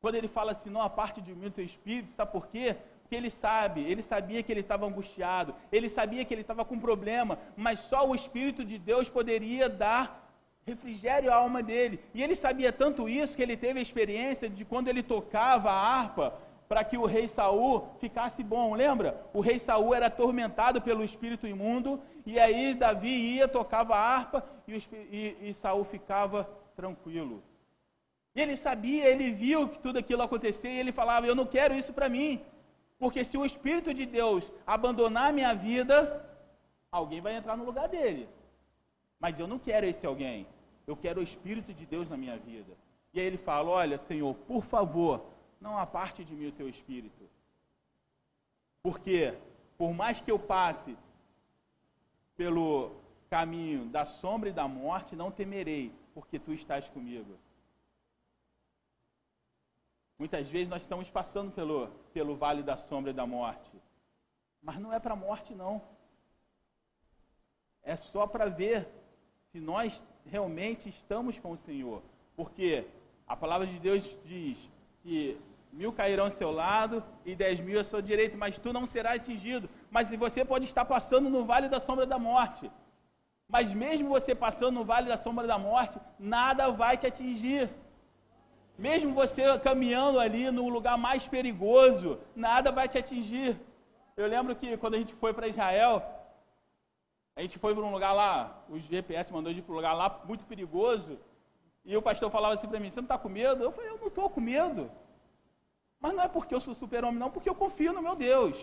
Quando 0.00 0.14
ele 0.14 0.28
fala 0.28 0.52
assim, 0.52 0.70
não 0.70 0.82
aparte 0.82 1.20
de 1.20 1.34
mim 1.34 1.46
o 1.46 1.50
teu 1.50 1.64
espírito, 1.64 2.12
sabe 2.12 2.32
por 2.32 2.46
quê? 2.46 2.76
Porque 3.10 3.16
ele 3.16 3.30
sabe, 3.30 3.80
ele 3.90 4.02
sabia 4.02 4.40
que 4.40 4.52
ele 4.52 4.60
estava 4.60 4.86
angustiado, 4.86 5.52
ele 5.72 5.88
sabia 5.88 6.24
que 6.24 6.32
ele 6.32 6.42
estava 6.42 6.64
com 6.64 6.78
problema, 6.78 7.40
mas 7.56 7.80
só 7.80 8.08
o 8.08 8.14
Espírito 8.14 8.64
de 8.64 8.78
Deus 8.78 9.08
poderia 9.08 9.68
dar 9.68 10.32
refrigério 10.64 11.32
à 11.32 11.34
alma 11.34 11.60
dele. 11.60 11.98
E 12.14 12.22
ele 12.22 12.36
sabia 12.36 12.72
tanto 12.72 13.08
isso 13.08 13.34
que 13.34 13.42
ele 13.42 13.56
teve 13.56 13.80
a 13.80 13.82
experiência 13.82 14.48
de 14.48 14.64
quando 14.64 14.86
ele 14.86 15.02
tocava 15.02 15.72
a 15.72 15.74
harpa, 15.74 16.38
para 16.68 16.84
que 16.84 16.96
o 16.96 17.04
rei 17.04 17.26
Saul 17.26 17.88
ficasse 17.98 18.44
bom. 18.44 18.74
Lembra? 18.74 19.20
O 19.34 19.40
rei 19.40 19.58
Saul 19.58 19.92
era 19.92 20.06
atormentado 20.06 20.80
pelo 20.80 21.02
espírito 21.02 21.48
imundo 21.48 22.00
e 22.24 22.38
aí 22.38 22.74
Davi 22.74 23.08
ia 23.08 23.48
tocava 23.48 23.96
a 23.96 24.06
harpa 24.06 24.44
e, 24.68 24.76
e, 25.10 25.48
e 25.48 25.54
Saul 25.54 25.82
ficava 25.82 26.48
tranquilo. 26.76 27.42
Ele 28.36 28.56
sabia, 28.56 29.08
ele 29.08 29.32
viu 29.32 29.68
que 29.68 29.80
tudo 29.80 29.98
aquilo 29.98 30.22
acontecia 30.22 30.70
e 30.70 30.78
ele 30.78 30.92
falava: 30.92 31.26
Eu 31.26 31.34
não 31.34 31.44
quero 31.44 31.74
isso 31.74 31.92
para 31.92 32.08
mim, 32.08 32.40
porque 33.00 33.24
se 33.24 33.36
o 33.38 33.46
espírito 33.46 33.94
de 33.94 34.04
Deus 34.04 34.52
abandonar 34.66 35.30
a 35.30 35.32
minha 35.32 35.54
vida, 35.54 35.98
alguém 36.92 37.22
vai 37.22 37.34
entrar 37.34 37.56
no 37.56 37.64
lugar 37.64 37.88
dele. 37.88 38.28
Mas 39.18 39.40
eu 39.40 39.48
não 39.48 39.58
quero 39.58 39.86
esse 39.86 40.04
alguém. 40.06 40.46
Eu 40.86 40.94
quero 40.94 41.20
o 41.20 41.22
espírito 41.30 41.72
de 41.72 41.86
Deus 41.86 42.10
na 42.10 42.16
minha 42.22 42.36
vida. 42.36 42.72
E 43.14 43.18
aí 43.18 43.24
ele 43.24 43.38
fala: 43.38 43.70
Olha, 43.70 43.96
Senhor, 43.96 44.34
por 44.50 44.62
favor, 44.66 45.24
não 45.58 45.78
aparte 45.78 46.22
de 46.22 46.34
mim 46.34 46.48
o 46.48 46.52
teu 46.52 46.68
espírito. 46.68 47.24
Porque, 48.82 49.34
por 49.78 49.94
mais 49.94 50.20
que 50.20 50.30
eu 50.30 50.38
passe 50.38 50.94
pelo 52.36 52.92
caminho 53.30 53.86
da 53.86 54.04
sombra 54.04 54.50
e 54.50 54.52
da 54.52 54.68
morte, 54.68 55.16
não 55.16 55.30
temerei, 55.30 55.90
porque 56.12 56.38
tu 56.38 56.52
estás 56.52 56.86
comigo. 56.88 57.38
Muitas 60.20 60.46
vezes 60.54 60.68
nós 60.68 60.82
estamos 60.82 61.08
passando 61.08 61.50
pelo, 61.50 61.88
pelo 62.12 62.36
vale 62.36 62.62
da 62.62 62.76
sombra 62.76 63.10
e 63.10 63.14
da 63.20 63.26
morte. 63.26 63.72
Mas 64.62 64.78
não 64.78 64.92
é 64.92 64.98
para 65.04 65.14
a 65.14 65.22
morte, 65.26 65.54
não. 65.54 65.80
É 67.82 67.96
só 67.96 68.26
para 68.26 68.46
ver 68.60 68.86
se 69.50 69.58
nós 69.58 70.02
realmente 70.26 70.90
estamos 70.90 71.38
com 71.38 71.52
o 71.52 71.56
Senhor. 71.56 72.02
Porque 72.36 72.86
a 73.26 73.34
palavra 73.34 73.66
de 73.66 73.78
Deus 73.78 74.04
diz 74.26 74.58
que 75.02 75.40
mil 75.72 75.90
cairão 75.90 76.24
ao 76.26 76.30
seu 76.30 76.50
lado 76.50 77.02
e 77.24 77.34
dez 77.34 77.58
mil 77.58 77.80
à 77.80 77.84
sua 77.90 78.02
direita, 78.02 78.36
mas 78.36 78.58
tu 78.58 78.74
não 78.74 78.84
serás 78.84 79.22
atingido. 79.22 79.70
Mas 79.90 80.10
você 80.10 80.44
pode 80.44 80.66
estar 80.66 80.84
passando 80.84 81.30
no 81.30 81.46
vale 81.46 81.66
da 81.66 81.80
sombra 81.80 82.04
da 82.04 82.18
morte. 82.18 82.70
Mas 83.48 83.72
mesmo 83.72 84.10
você 84.10 84.34
passando 84.34 84.74
no 84.80 84.84
vale 84.84 85.08
da 85.08 85.16
sombra 85.16 85.46
da 85.46 85.58
morte, 85.58 85.98
nada 86.18 86.70
vai 86.70 86.98
te 86.98 87.06
atingir. 87.06 87.70
Mesmo 88.86 89.12
você 89.12 89.42
caminhando 89.58 90.18
ali 90.18 90.50
no 90.50 90.66
lugar 90.76 90.96
mais 90.96 91.26
perigoso, 91.26 92.18
nada 92.34 92.72
vai 92.72 92.88
te 92.88 92.96
atingir. 92.96 93.60
Eu 94.16 94.26
lembro 94.26 94.56
que 94.56 94.68
quando 94.78 94.94
a 94.94 94.98
gente 94.98 95.12
foi 95.22 95.34
para 95.34 95.48
Israel, 95.48 96.02
a 97.36 97.42
gente 97.42 97.58
foi 97.58 97.74
para 97.74 97.84
um 97.84 97.92
lugar 97.92 98.12
lá, 98.14 98.64
o 98.70 98.78
GPS 98.78 99.30
mandou 99.30 99.50
a 99.50 99.52
gente 99.52 99.64
para 99.64 99.74
um 99.74 99.76
lugar 99.76 99.92
lá 99.92 100.08
muito 100.24 100.46
perigoso, 100.46 101.18
e 101.84 101.94
o 101.94 102.00
pastor 102.00 102.30
falava 102.30 102.54
assim 102.54 102.68
para 102.68 102.80
mim: 102.80 102.88
Você 102.88 103.00
não 103.00 103.04
está 103.04 103.18
com 103.18 103.28
medo? 103.28 103.62
Eu 103.62 103.70
falei: 103.70 103.90
Eu 103.90 103.98
não 103.98 104.08
estou 104.08 104.30
com 104.30 104.40
medo. 104.40 104.90
Mas 106.00 106.14
não 106.14 106.22
é 106.22 106.28
porque 106.28 106.54
eu 106.54 106.60
sou 106.60 106.74
super-homem, 106.74 107.20
não, 107.20 107.30
porque 107.30 107.50
eu 107.50 107.54
confio 107.54 107.92
no 107.92 108.00
meu 108.00 108.16
Deus. 108.16 108.56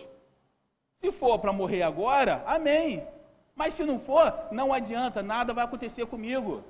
Se 0.96 1.12
for 1.12 1.38
para 1.38 1.52
morrer 1.52 1.82
agora, 1.82 2.42
amém. 2.44 3.06
Mas 3.54 3.74
se 3.74 3.84
não 3.84 4.00
for, 4.00 4.34
não 4.50 4.72
adianta, 4.72 5.22
nada 5.22 5.54
vai 5.54 5.64
acontecer 5.64 6.06
comigo. 6.06 6.64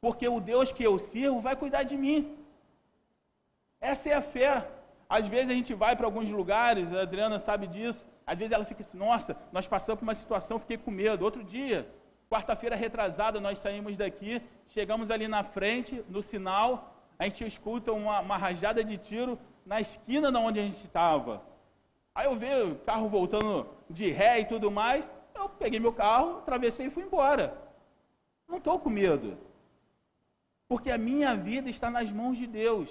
Porque 0.00 0.28
o 0.28 0.38
Deus 0.38 0.70
que 0.70 0.84
eu 0.84 0.96
sirvo 0.96 1.40
vai 1.40 1.56
cuidar 1.56 1.82
de 1.82 1.96
mim. 1.96 2.38
Essa 3.80 4.08
é 4.10 4.14
a 4.14 4.22
fé. 4.22 4.68
Às 5.08 5.26
vezes 5.26 5.50
a 5.50 5.54
gente 5.54 5.72
vai 5.74 5.96
para 5.96 6.06
alguns 6.06 6.30
lugares, 6.30 6.92
a 6.92 7.02
Adriana 7.02 7.38
sabe 7.38 7.66
disso. 7.66 8.06
Às 8.26 8.38
vezes 8.38 8.52
ela 8.52 8.64
fica 8.64 8.82
assim: 8.82 8.98
nossa, 8.98 9.36
nós 9.52 9.66
passamos 9.66 9.98
por 10.00 10.04
uma 10.04 10.14
situação, 10.14 10.58
fiquei 10.58 10.76
com 10.76 10.90
medo. 10.90 11.24
Outro 11.24 11.42
dia, 11.42 11.88
quarta-feira 12.30 12.76
retrasada, 12.76 13.40
nós 13.40 13.58
saímos 13.58 13.96
daqui, 13.96 14.42
chegamos 14.68 15.10
ali 15.10 15.26
na 15.26 15.42
frente, 15.42 16.04
no 16.08 16.22
sinal, 16.22 16.94
a 17.18 17.24
gente 17.24 17.44
escuta 17.46 17.92
uma, 17.92 18.20
uma 18.20 18.36
rajada 18.36 18.84
de 18.84 18.98
tiro, 18.98 19.38
na 19.64 19.80
esquina 19.80 20.30
da 20.30 20.38
onde 20.38 20.60
a 20.60 20.62
gente 20.62 20.84
estava. 20.84 21.42
Aí 22.14 22.26
eu 22.26 22.36
vi 22.36 22.52
o 22.62 22.76
carro 22.76 23.08
voltando 23.08 23.66
de 23.88 24.10
ré 24.10 24.40
e 24.40 24.44
tudo 24.44 24.70
mais. 24.70 25.14
Eu 25.34 25.48
peguei 25.48 25.78
meu 25.80 25.92
carro, 25.92 26.38
atravessei 26.38 26.86
e 26.86 26.90
fui 26.90 27.04
embora. 27.04 27.56
Não 28.46 28.58
estou 28.58 28.78
com 28.78 28.90
medo. 28.90 29.38
Porque 30.68 30.90
a 30.90 30.98
minha 30.98 31.34
vida 31.34 31.70
está 31.70 31.90
nas 31.90 32.10
mãos 32.10 32.36
de 32.36 32.46
Deus. 32.46 32.90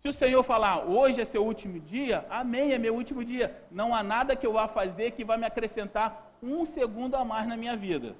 Se 0.00 0.08
o 0.08 0.12
Senhor 0.12 0.42
falar, 0.42 0.84
hoje 0.84 1.20
é 1.20 1.24
seu 1.24 1.44
último 1.44 1.80
dia, 1.80 2.24
amém, 2.28 2.72
é 2.72 2.78
meu 2.78 2.94
último 2.94 3.24
dia. 3.24 3.56
Não 3.70 3.94
há 3.94 4.02
nada 4.02 4.36
que 4.36 4.46
eu 4.46 4.52
vá 4.52 4.68
fazer 4.68 5.12
que 5.12 5.24
vai 5.24 5.38
me 5.38 5.46
acrescentar 5.46 6.36
um 6.42 6.64
segundo 6.66 7.14
a 7.16 7.24
mais 7.24 7.46
na 7.48 7.56
minha 7.56 7.76
vida. 7.76 8.14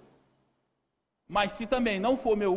Mas 1.29 1.53
se 1.53 1.67
também 1.67 2.01
não 2.01 2.17
for 2.17 2.37
meu, 2.37 2.55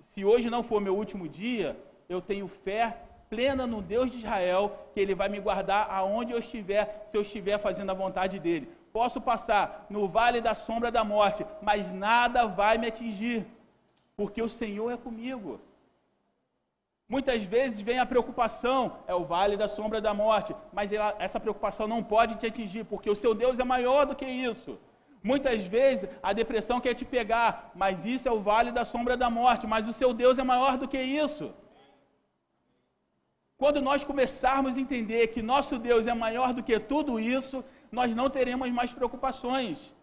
se 0.00 0.24
hoje 0.24 0.50
não 0.50 0.62
for 0.62 0.80
meu 0.80 0.96
último 0.96 1.28
dia, 1.28 1.78
eu 2.08 2.20
tenho 2.20 2.48
fé 2.48 2.96
plena 3.28 3.66
no 3.66 3.82
Deus 3.82 4.10
de 4.10 4.18
Israel, 4.18 4.88
que 4.94 5.00
Ele 5.00 5.14
vai 5.14 5.28
me 5.28 5.40
guardar 5.40 5.90
aonde 5.90 6.32
eu 6.32 6.38
estiver, 6.38 7.02
se 7.06 7.16
eu 7.16 7.22
estiver 7.22 7.58
fazendo 7.58 7.90
a 7.90 7.94
vontade 7.94 8.38
dEle. 8.38 8.68
Posso 8.92 9.20
passar 9.20 9.86
no 9.90 10.08
vale 10.08 10.40
da 10.40 10.54
sombra 10.54 10.90
da 10.90 11.04
morte, 11.04 11.44
mas 11.60 11.92
nada 11.92 12.46
vai 12.46 12.78
me 12.78 12.86
atingir, 12.86 13.46
porque 14.16 14.40
o 14.40 14.48
Senhor 14.48 14.90
é 14.90 14.96
comigo. 14.96 15.60
Muitas 17.08 17.44
vezes 17.44 17.80
vem 17.80 18.00
a 18.00 18.06
preocupação, 18.06 18.98
é 19.06 19.14
o 19.14 19.24
vale 19.24 19.56
da 19.56 19.68
sombra 19.68 20.00
da 20.00 20.12
morte, 20.12 20.54
mas 20.72 20.90
ela, 20.90 21.14
essa 21.20 21.38
preocupação 21.38 21.86
não 21.86 22.02
pode 22.02 22.34
te 22.34 22.46
atingir, 22.46 22.84
porque 22.84 23.08
o 23.08 23.14
seu 23.14 23.32
Deus 23.32 23.60
é 23.60 23.64
maior 23.64 24.06
do 24.06 24.16
que 24.16 24.26
isso. 24.26 24.76
Muitas 25.22 25.64
vezes 25.64 26.08
a 26.20 26.32
depressão 26.32 26.80
quer 26.80 26.94
te 26.94 27.04
pegar, 27.04 27.70
mas 27.74 28.04
isso 28.04 28.28
é 28.28 28.32
o 28.32 28.40
vale 28.40 28.72
da 28.72 28.84
sombra 28.84 29.16
da 29.16 29.30
morte, 29.30 29.66
mas 29.66 29.86
o 29.86 29.92
seu 29.92 30.12
Deus 30.12 30.36
é 30.38 30.42
maior 30.42 30.76
do 30.76 30.88
que 30.88 31.00
isso. 31.00 31.54
Quando 33.56 33.80
nós 33.80 34.04
começarmos 34.04 34.76
a 34.76 34.80
entender 34.80 35.28
que 35.28 35.40
nosso 35.40 35.78
Deus 35.78 36.06
é 36.06 36.14
maior 36.14 36.52
do 36.52 36.62
que 36.62 36.78
tudo 36.78 37.20
isso, 37.20 37.64
nós 37.90 38.14
não 38.14 38.28
teremos 38.28 38.70
mais 38.70 38.92
preocupações. 38.92 39.94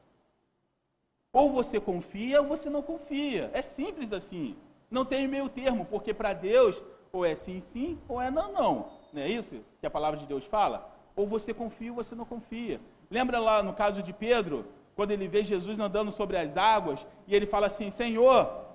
Ou 1.31 1.51
você 1.51 1.79
confia 1.79 2.41
ou 2.41 2.47
você 2.47 2.69
não 2.69 2.81
confia. 2.81 3.51
É 3.53 3.61
simples 3.61 4.11
assim. 4.13 4.55
Não 4.89 5.03
tem 5.03 5.27
meio 5.27 5.49
termo, 5.49 5.85
porque 5.85 6.13
para 6.13 6.33
Deus 6.33 6.81
ou 7.13 7.23
é 7.23 7.35
sim, 7.35 7.61
sim, 7.61 7.99
ou 8.09 8.19
é 8.19 8.31
não, 8.31 8.51
não. 8.51 8.87
Não 9.13 9.21
é 9.21 9.29
isso 9.29 9.63
que 9.79 9.85
a 9.85 9.89
palavra 9.89 10.19
de 10.19 10.25
Deus 10.25 10.45
fala? 10.45 10.91
Ou 11.15 11.27
você 11.27 11.53
confia 11.53 11.91
ou 11.91 11.95
você 11.95 12.15
não 12.15 12.25
confia. 12.25 12.81
Lembra 13.07 13.39
lá 13.39 13.61
no 13.61 13.71
caso 13.71 14.01
de 14.01 14.11
Pedro, 14.11 14.65
quando 14.95 15.11
ele 15.11 15.27
vê 15.27 15.43
Jesus 15.43 15.79
andando 15.79 16.11
sobre 16.11 16.37
as 16.37 16.57
águas, 16.57 17.05
e 17.27 17.35
ele 17.35 17.45
fala 17.45 17.67
assim: 17.67 17.91
Senhor, 17.91 18.65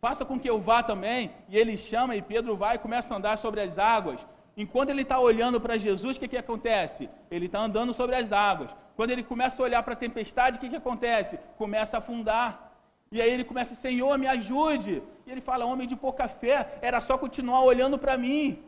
faça 0.00 0.24
com 0.24 0.38
que 0.38 0.48
eu 0.48 0.60
vá 0.60 0.80
também. 0.80 1.32
E 1.48 1.56
ele 1.56 1.76
chama, 1.76 2.14
e 2.14 2.22
Pedro 2.22 2.56
vai 2.56 2.76
e 2.76 2.78
começa 2.78 3.12
a 3.12 3.16
andar 3.16 3.36
sobre 3.36 3.62
as 3.62 3.78
águas. 3.78 4.24
Enquanto 4.56 4.90
ele 4.90 5.02
está 5.02 5.18
olhando 5.18 5.60
para 5.60 5.76
Jesus, 5.76 6.16
o 6.16 6.20
que, 6.20 6.28
que 6.28 6.36
acontece? 6.36 7.10
Ele 7.32 7.46
está 7.46 7.58
andando 7.58 7.92
sobre 7.92 8.14
as 8.14 8.30
águas. 8.30 8.70
Quando 8.94 9.10
ele 9.10 9.24
começa 9.24 9.60
a 9.60 9.64
olhar 9.64 9.82
para 9.82 9.94
a 9.94 9.96
tempestade, 9.96 10.56
o 10.56 10.60
que, 10.60 10.68
que 10.68 10.76
acontece? 10.76 11.36
Começa 11.56 11.96
a 11.96 11.98
afundar. 11.98 12.67
E 13.10 13.20
aí 13.22 13.30
ele 13.30 13.44
começa, 13.44 13.74
Senhor, 13.74 14.16
me 14.18 14.26
ajude. 14.26 15.02
E 15.26 15.30
ele 15.30 15.40
fala, 15.40 15.64
homem 15.64 15.88
de 15.88 15.96
pouca 15.96 16.28
fé, 16.28 16.78
era 16.82 17.00
só 17.00 17.16
continuar 17.16 17.62
olhando 17.62 17.98
para 17.98 18.16
mim. 18.16 18.62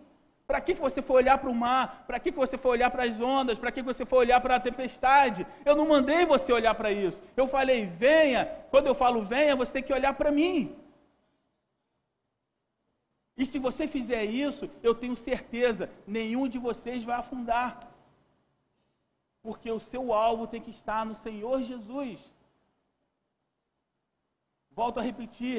Para 0.46 0.60
que, 0.60 0.74
que 0.74 0.80
você 0.80 1.00
foi 1.00 1.16
olhar 1.22 1.38
para 1.38 1.50
o 1.50 1.54
mar? 1.54 2.04
Para 2.08 2.18
que, 2.18 2.32
que 2.32 2.38
você 2.44 2.58
foi 2.58 2.72
olhar 2.72 2.90
para 2.90 3.04
as 3.04 3.20
ondas? 3.20 3.58
Para 3.58 3.70
que, 3.70 3.80
que 3.82 3.90
você 3.92 4.04
foi 4.04 4.18
olhar 4.18 4.40
para 4.40 4.56
a 4.56 4.60
tempestade? 4.68 5.46
Eu 5.64 5.76
não 5.76 5.86
mandei 5.86 6.26
você 6.26 6.52
olhar 6.52 6.74
para 6.74 6.90
isso. 6.90 7.22
Eu 7.36 7.46
falei, 7.46 7.86
venha. 7.86 8.46
Quando 8.70 8.88
eu 8.88 8.94
falo 8.94 9.22
venha, 9.22 9.54
você 9.54 9.72
tem 9.74 9.82
que 9.82 9.92
olhar 9.92 10.14
para 10.14 10.32
mim. 10.32 10.74
E 13.40 13.46
se 13.46 13.58
você 13.66 13.86
fizer 13.86 14.24
isso, 14.24 14.68
eu 14.82 14.94
tenho 14.94 15.14
certeza, 15.14 15.88
nenhum 16.06 16.48
de 16.48 16.58
vocês 16.58 17.04
vai 17.04 17.16
afundar. 17.16 17.68
Porque 19.42 19.70
o 19.70 19.78
seu 19.78 20.12
alvo 20.12 20.46
tem 20.46 20.60
que 20.60 20.72
estar 20.78 21.06
no 21.06 21.14
Senhor 21.14 21.62
Jesus. 21.62 22.18
Volto 24.82 24.98
a 25.00 25.06
repetir. 25.10 25.58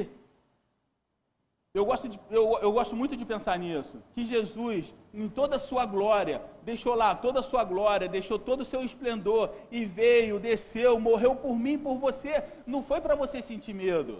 Eu 1.78 1.84
gosto, 1.90 2.06
de, 2.12 2.16
eu, 2.38 2.44
eu 2.66 2.70
gosto 2.78 2.94
muito 3.00 3.14
de 3.20 3.24
pensar 3.32 3.56
nisso. 3.64 3.96
Que 4.14 4.22
Jesus, 4.32 4.92
em 5.14 5.28
toda 5.38 5.54
a 5.56 5.64
sua 5.68 5.84
glória, 5.94 6.36
deixou 6.70 6.94
lá 7.02 7.10
toda 7.14 7.38
a 7.40 7.48
sua 7.50 7.62
glória, 7.72 8.14
deixou 8.16 8.38
todo 8.48 8.60
o 8.62 8.70
seu 8.72 8.82
esplendor 8.88 9.44
e 9.70 9.84
veio, 10.00 10.42
desceu, 10.48 10.92
morreu 11.08 11.34
por 11.44 11.54
mim, 11.64 11.78
por 11.86 11.96
você. 12.06 12.34
Não 12.74 12.82
foi 12.90 13.00
para 13.00 13.14
você 13.22 13.40
sentir 13.50 13.74
medo. 13.86 14.14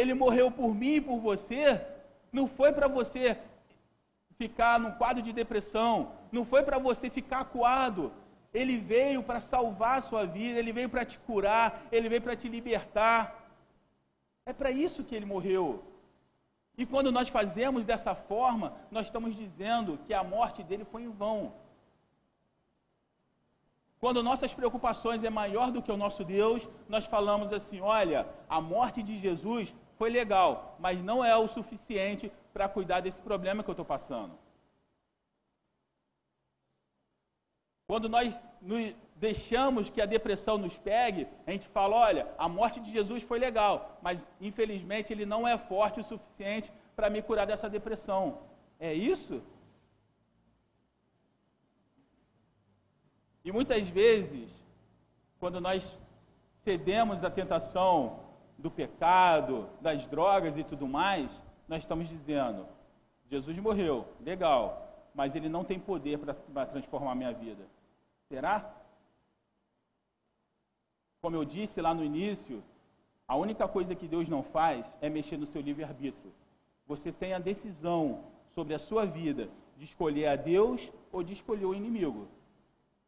Ele 0.00 0.14
morreu 0.24 0.48
por 0.50 0.74
mim 0.82 0.94
e 0.96 1.06
por 1.08 1.18
você. 1.28 1.62
Não 2.32 2.46
foi 2.58 2.72
para 2.72 2.88
você 2.98 3.24
ficar 4.42 4.74
num 4.80 4.92
quadro 5.00 5.22
de 5.22 5.34
depressão. 5.42 5.94
Não 6.36 6.46
foi 6.52 6.62
para 6.68 6.78
você 6.90 7.08
ficar 7.10 7.40
acuado. 7.46 8.10
Ele 8.60 8.78
veio 8.78 9.22
para 9.22 9.40
salvar 9.54 9.98
a 9.98 10.06
sua 10.10 10.24
vida, 10.24 10.58
ele 10.58 10.72
veio 10.78 10.88
para 10.94 11.04
te 11.10 11.18
curar, 11.26 11.66
ele 11.92 12.08
veio 12.12 12.22
para 12.22 12.40
te 12.42 12.48
libertar. 12.48 13.45
É 14.46 14.52
para 14.52 14.70
isso 14.70 15.04
que 15.04 15.14
ele 15.14 15.26
morreu. 15.26 15.82
E 16.78 16.86
quando 16.86 17.10
nós 17.10 17.28
fazemos 17.28 17.84
dessa 17.84 18.14
forma, 18.14 18.72
nós 18.90 19.06
estamos 19.06 19.34
dizendo 19.34 19.98
que 20.06 20.14
a 20.14 20.22
morte 20.22 20.62
dele 20.62 20.84
foi 20.84 21.02
em 21.02 21.10
vão. 21.10 21.52
Quando 23.98 24.22
nossas 24.22 24.52
preocupações 24.54 25.24
é 25.24 25.30
maior 25.30 25.72
do 25.72 25.82
que 25.82 25.90
o 25.90 25.96
nosso 25.96 26.22
Deus, 26.22 26.68
nós 26.88 27.06
falamos 27.06 27.52
assim: 27.52 27.80
olha, 27.80 28.28
a 28.48 28.60
morte 28.60 29.02
de 29.02 29.16
Jesus 29.16 29.74
foi 29.98 30.10
legal, 30.10 30.76
mas 30.78 31.02
não 31.02 31.24
é 31.24 31.34
o 31.36 31.48
suficiente 31.48 32.30
para 32.52 32.68
cuidar 32.68 33.00
desse 33.00 33.20
problema 33.20 33.62
que 33.62 33.70
eu 33.70 33.72
estou 33.72 33.86
passando. 33.86 34.38
Quando 37.86 38.08
nós 38.08 38.38
deixamos 39.16 39.88
que 39.88 40.00
a 40.00 40.06
depressão 40.06 40.58
nos 40.58 40.76
pegue, 40.78 41.26
a 41.46 41.50
gente 41.50 41.66
fala: 41.68 41.96
olha, 41.96 42.28
a 42.38 42.48
morte 42.48 42.80
de 42.80 42.90
Jesus 42.90 43.22
foi 43.22 43.38
legal, 43.38 43.98
mas 44.02 44.28
infelizmente 44.40 45.12
ele 45.12 45.26
não 45.26 45.46
é 45.48 45.56
forte 45.56 46.00
o 46.00 46.04
suficiente 46.04 46.72
para 46.94 47.10
me 47.10 47.22
curar 47.22 47.46
dessa 47.46 47.68
depressão. 47.68 48.38
É 48.78 48.92
isso? 48.92 49.42
E 53.44 53.50
muitas 53.52 53.86
vezes, 53.88 54.50
quando 55.38 55.60
nós 55.60 55.98
cedemos 56.62 57.24
à 57.24 57.30
tentação 57.30 58.20
do 58.58 58.70
pecado, 58.70 59.68
das 59.80 60.06
drogas 60.06 60.58
e 60.58 60.64
tudo 60.64 60.86
mais, 60.86 61.30
nós 61.68 61.82
estamos 61.82 62.08
dizendo: 62.08 62.66
Jesus 63.30 63.58
morreu, 63.58 64.06
legal, 64.20 65.08
mas 65.14 65.34
ele 65.34 65.48
não 65.48 65.64
tem 65.64 65.80
poder 65.80 66.18
para 66.18 66.66
transformar 66.66 67.14
minha 67.14 67.32
vida. 67.32 67.64
Será? 68.28 68.75
Como 71.26 71.34
eu 71.34 71.44
disse 71.44 71.80
lá 71.80 71.92
no 71.92 72.04
início, 72.04 72.62
a 73.26 73.34
única 73.34 73.66
coisa 73.66 73.96
que 73.96 74.06
Deus 74.06 74.28
não 74.28 74.44
faz 74.44 74.86
é 75.00 75.08
mexer 75.10 75.36
no 75.36 75.44
seu 75.52 75.60
livre-arbítrio. 75.60 76.32
Você 76.86 77.10
tem 77.10 77.32
a 77.34 77.40
decisão 77.40 78.20
sobre 78.54 78.74
a 78.74 78.78
sua 78.78 79.04
vida 79.04 79.48
de 79.76 79.84
escolher 79.84 80.28
a 80.28 80.36
Deus 80.36 80.88
ou 81.10 81.24
de 81.24 81.32
escolher 81.32 81.66
o 81.66 81.74
inimigo. 81.74 82.28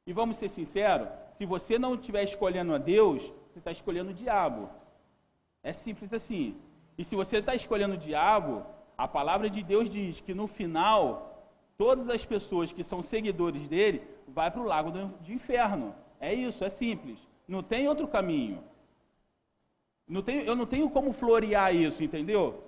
E 0.04 0.12
vamos 0.12 0.36
ser 0.36 0.48
sinceros: 0.48 1.06
se 1.30 1.46
você 1.46 1.78
não 1.78 1.94
estiver 1.94 2.24
escolhendo 2.24 2.74
a 2.74 2.78
Deus, 2.78 3.22
você 3.46 3.60
está 3.60 3.70
escolhendo 3.70 4.10
o 4.10 4.20
diabo. 4.22 4.68
É 5.62 5.72
simples 5.72 6.12
assim. 6.12 6.56
E 6.98 7.04
se 7.04 7.14
você 7.14 7.36
está 7.36 7.54
escolhendo 7.54 7.94
o 7.94 8.04
diabo, 8.08 8.66
a 8.96 9.06
palavra 9.06 9.48
de 9.48 9.62
Deus 9.62 9.88
diz 9.88 10.20
que 10.20 10.34
no 10.34 10.48
final, 10.48 11.06
todas 11.76 12.10
as 12.10 12.24
pessoas 12.24 12.72
que 12.72 12.82
são 12.82 13.00
seguidores 13.00 13.68
dele 13.68 14.02
vai 14.26 14.50
para 14.50 14.60
o 14.60 14.70
lago 14.74 14.90
do, 14.90 15.32
inferno. 15.32 15.94
É 16.18 16.34
isso, 16.34 16.64
é 16.64 16.68
simples. 16.68 17.27
Não 17.48 17.62
tem 17.62 17.88
outro 17.88 18.06
caminho. 18.06 18.62
Não 20.06 20.22
eu 20.26 20.54
não 20.54 20.66
tenho 20.66 20.90
como 20.90 21.12
florear 21.12 21.74
isso, 21.74 22.04
entendeu? 22.04 22.62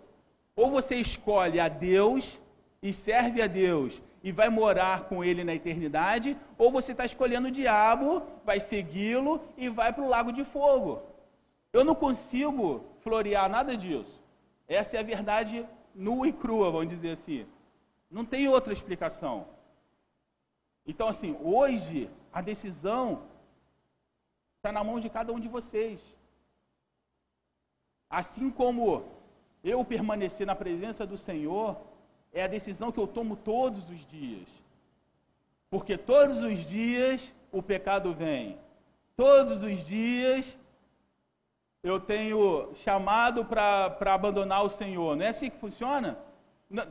Ou 0.56 0.70
você 0.70 0.96
escolhe 0.96 1.60
a 1.60 1.68
Deus 1.68 2.38
e 2.82 2.92
serve 2.92 3.42
a 3.42 3.46
Deus 3.46 4.02
e 4.22 4.32
vai 4.32 4.48
morar 4.48 5.04
com 5.04 5.24
Ele 5.24 5.42
na 5.44 5.54
eternidade, 5.54 6.36
ou 6.58 6.70
você 6.70 6.92
está 6.92 7.04
escolhendo 7.04 7.48
o 7.48 7.50
diabo, 7.50 8.22
vai 8.44 8.60
segui-lo 8.60 9.40
e 9.56 9.68
vai 9.68 9.92
para 9.92 10.04
o 10.04 10.08
lago 10.08 10.32
de 10.32 10.44
fogo. 10.44 11.02
Eu 11.72 11.84
não 11.84 11.94
consigo 11.94 12.84
florear 13.00 13.48
nada 13.48 13.76
disso. 13.76 14.22
Essa 14.68 14.96
é 14.96 15.00
a 15.00 15.04
verdade 15.14 15.66
nua 15.94 16.28
e 16.28 16.32
crua, 16.32 16.70
vamos 16.70 16.88
dizer 16.88 17.12
assim. 17.12 17.46
Não 18.10 18.24
tem 18.24 18.48
outra 18.48 18.72
explicação. 18.72 19.46
Então, 20.86 21.08
assim, 21.08 21.36
hoje 21.42 22.10
a 22.32 22.40
decisão 22.40 23.22
está 24.60 24.70
na 24.70 24.84
mão 24.84 25.00
de 25.00 25.08
cada 25.08 25.32
um 25.32 25.40
de 25.40 25.48
vocês. 25.48 25.98
Assim 28.10 28.50
como 28.50 29.04
eu 29.64 29.82
permanecer 29.84 30.46
na 30.46 30.54
presença 30.54 31.06
do 31.06 31.16
Senhor, 31.16 31.78
é 32.30 32.42
a 32.44 32.52
decisão 32.56 32.92
que 32.92 33.00
eu 33.00 33.06
tomo 33.06 33.36
todos 33.36 33.88
os 33.88 34.06
dias. 34.06 34.48
Porque 35.70 35.96
todos 35.96 36.42
os 36.42 36.58
dias 36.58 37.32
o 37.50 37.62
pecado 37.62 38.12
vem. 38.12 38.58
Todos 39.16 39.62
os 39.62 39.82
dias 39.84 40.58
eu 41.82 41.98
tenho 41.98 42.74
chamado 42.74 43.46
para 43.46 43.96
abandonar 44.12 44.62
o 44.62 44.68
Senhor. 44.68 45.16
Não 45.16 45.24
é 45.24 45.28
assim 45.28 45.48
que 45.48 45.56
funciona? 45.56 46.18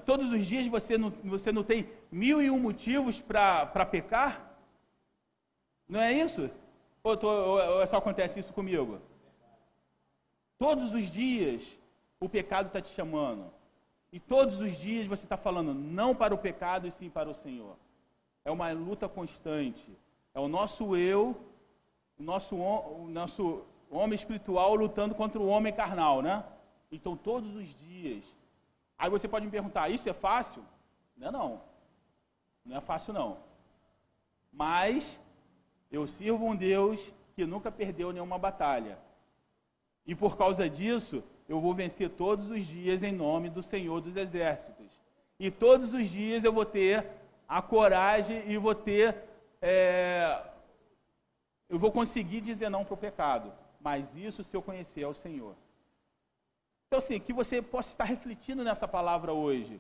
Todos 0.08 0.32
os 0.32 0.44
dias 0.44 0.66
você 0.68 0.98
não, 0.98 1.12
você 1.24 1.52
não 1.52 1.64
tem 1.64 1.88
mil 2.12 2.42
e 2.42 2.50
um 2.50 2.60
motivos 2.60 3.22
para 3.22 3.86
pecar? 3.86 4.58
Não 5.88 6.02
é 6.02 6.12
isso? 6.12 6.50
Ou, 7.04 7.18
tô, 7.18 7.28
ou 7.28 7.88
só 7.88 7.98
acontece 7.98 8.40
isso 8.40 8.54
comigo? 8.54 9.00
Todos 10.58 10.94
os 10.94 11.10
dias 11.10 11.64
o 12.20 12.28
pecado 12.28 12.68
está 12.68 12.82
te 12.82 12.90
chamando. 12.90 13.52
E 14.12 14.20
todos 14.20 14.60
os 14.60 14.78
dias 14.78 15.08
você 15.08 15.26
está 15.26 15.38
falando 15.38 15.74
não 15.74 16.16
para 16.16 16.34
o 16.34 16.38
pecado 16.38 16.88
e 16.88 16.92
sim 16.92 17.10
para 17.10 17.30
o 17.30 17.36
Senhor. 17.36 17.76
É 18.44 18.52
uma 18.52 18.72
luta 18.72 19.08
constante. 19.08 19.88
É 20.34 20.40
o 20.40 20.48
nosso 20.48 20.96
eu, 20.96 21.36
o 22.18 22.24
nosso, 22.24 22.56
o 22.56 23.08
nosso 23.10 23.64
homem 23.90 24.16
espiritual 24.16 24.76
lutando 24.76 25.16
contra 25.16 25.40
o 25.40 25.48
homem 25.48 25.72
carnal, 25.72 26.22
né? 26.22 26.44
Então 26.92 27.16
todos 27.16 27.56
os 27.56 27.68
dias 27.80 28.24
Aí 29.00 29.10
você 29.10 29.30
pode 29.30 29.46
me 29.46 29.52
perguntar: 29.52 29.90
isso 29.90 30.10
é 30.10 30.14
fácil? 30.14 30.62
Não 31.16 31.30
é 31.30 31.32
não. 31.32 31.62
Não 32.66 32.78
é 32.78 32.82
fácil 32.82 33.14
não. 33.14 33.38
Mas 34.52 35.18
eu 35.92 36.06
sirvo 36.08 36.46
um 36.46 36.56
Deus 36.56 37.12
que 37.36 37.46
nunca 37.46 37.72
perdeu 37.72 38.12
nenhuma 38.12 38.38
batalha. 38.38 39.00
E 40.06 40.16
por 40.16 40.38
causa 40.38 40.70
disso, 40.70 41.24
eu 41.48 41.60
vou 41.60 41.74
vencer 41.74 42.10
todos 42.10 42.50
os 42.50 42.66
dias 42.66 43.04
em 43.04 43.12
nome 43.12 43.50
do 43.50 43.64
Senhor 43.64 44.02
dos 44.02 44.16
Exércitos. 44.16 44.92
E 45.40 45.50
todos 45.50 45.94
os 45.94 46.10
dias 46.10 46.44
eu 46.44 46.54
vou 46.54 46.66
ter 46.66 47.08
a 47.48 47.62
coragem 47.62 48.50
e 48.52 48.58
vou 48.58 48.76
ter. 48.76 49.16
É, 49.62 50.44
eu 51.68 51.80
vou 51.80 51.92
conseguir 51.92 52.42
dizer 52.42 52.70
não 52.70 52.86
para 52.86 52.94
o 52.94 52.98
pecado. 52.98 53.52
Mas 53.80 54.16
isso 54.16 54.44
se 54.44 54.56
eu 54.56 54.62
conhecer 54.62 55.04
ao 55.04 55.14
Senhor. 55.14 55.56
Então, 56.88 57.00
assim, 57.00 57.20
que 57.20 57.32
você 57.32 57.62
possa 57.62 57.90
estar 57.90 58.04
refletindo 58.04 58.64
nessa 58.64 58.88
palavra 58.88 59.32
hoje. 59.32 59.80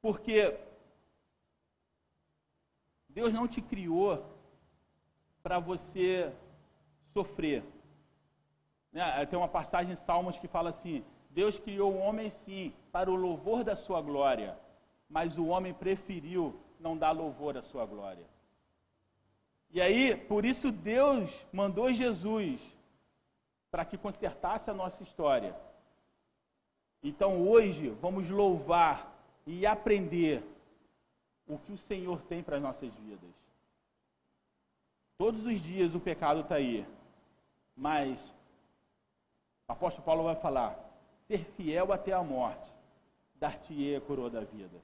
Porque 0.00 0.56
Deus 3.08 3.32
não 3.32 3.46
te 3.46 3.62
criou 3.62 4.31
para 5.42 5.58
você 5.58 6.32
sofrer. 7.12 7.62
Né? 8.92 9.26
Tem 9.26 9.38
uma 9.38 9.48
passagem 9.48 9.92
em 9.92 9.96
Salmos 9.96 10.38
que 10.38 10.48
fala 10.48 10.70
assim: 10.70 11.04
Deus 11.30 11.58
criou 11.58 11.92
o 11.92 11.98
homem 11.98 12.30
sim 12.30 12.72
para 12.90 13.10
o 13.10 13.14
louvor 13.14 13.64
da 13.64 13.74
sua 13.74 14.00
glória, 14.00 14.58
mas 15.08 15.38
o 15.38 15.46
homem 15.46 15.72
preferiu 15.72 16.54
não 16.78 16.96
dar 16.96 17.12
louvor 17.12 17.56
à 17.56 17.62
sua 17.62 17.86
glória. 17.86 18.26
E 19.70 19.80
aí, 19.80 20.14
por 20.14 20.44
isso 20.44 20.70
Deus 20.70 21.46
mandou 21.52 21.92
Jesus 21.92 22.60
para 23.70 23.86
que 23.86 23.96
consertasse 23.96 24.70
a 24.70 24.74
nossa 24.74 25.02
história. 25.02 25.56
Então 27.02 27.48
hoje 27.48 27.88
vamos 27.88 28.28
louvar 28.28 29.10
e 29.46 29.66
aprender 29.66 30.44
o 31.48 31.58
que 31.58 31.72
o 31.72 31.78
Senhor 31.78 32.20
tem 32.22 32.42
para 32.42 32.56
as 32.56 32.62
nossas 32.62 32.92
vidas. 32.94 33.41
Todos 35.22 35.46
os 35.46 35.62
dias 35.62 35.94
o 35.94 36.00
pecado 36.00 36.40
está 36.40 36.56
aí, 36.56 36.84
mas 37.76 38.34
o 39.68 39.72
apóstolo 39.72 40.04
Paulo 40.04 40.24
vai 40.24 40.34
falar: 40.34 40.76
ser 41.28 41.44
fiel 41.56 41.92
até 41.92 42.12
a 42.12 42.24
morte, 42.24 42.68
dar-te-ei 43.36 43.94
a 43.94 44.00
coroa 44.00 44.28
da 44.28 44.40
vida. 44.40 44.76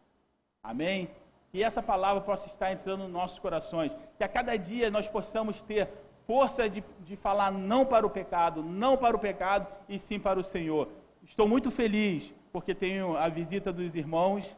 Amém? 0.62 1.10
Que 1.50 1.60
essa 1.60 1.82
palavra 1.82 2.22
possa 2.22 2.46
estar 2.46 2.70
entrando 2.70 3.02
nos 3.02 3.10
nossos 3.10 3.40
corações, 3.40 3.90
que 4.16 4.22
a 4.22 4.28
cada 4.28 4.56
dia 4.56 4.92
nós 4.92 5.08
possamos 5.08 5.60
ter 5.60 5.88
força 6.24 6.70
de, 6.70 6.84
de 7.00 7.16
falar 7.16 7.50
não 7.50 7.84
para 7.84 8.06
o 8.06 8.10
pecado, 8.10 8.62
não 8.62 8.96
para 8.96 9.16
o 9.16 9.18
pecado 9.18 9.66
e 9.88 9.98
sim 9.98 10.20
para 10.20 10.38
o 10.38 10.44
Senhor. 10.44 10.86
Estou 11.24 11.48
muito 11.48 11.68
feliz 11.68 12.32
porque 12.52 12.76
tenho 12.76 13.16
a 13.16 13.28
visita 13.28 13.72
dos 13.72 13.96
irmãos. 13.96 14.56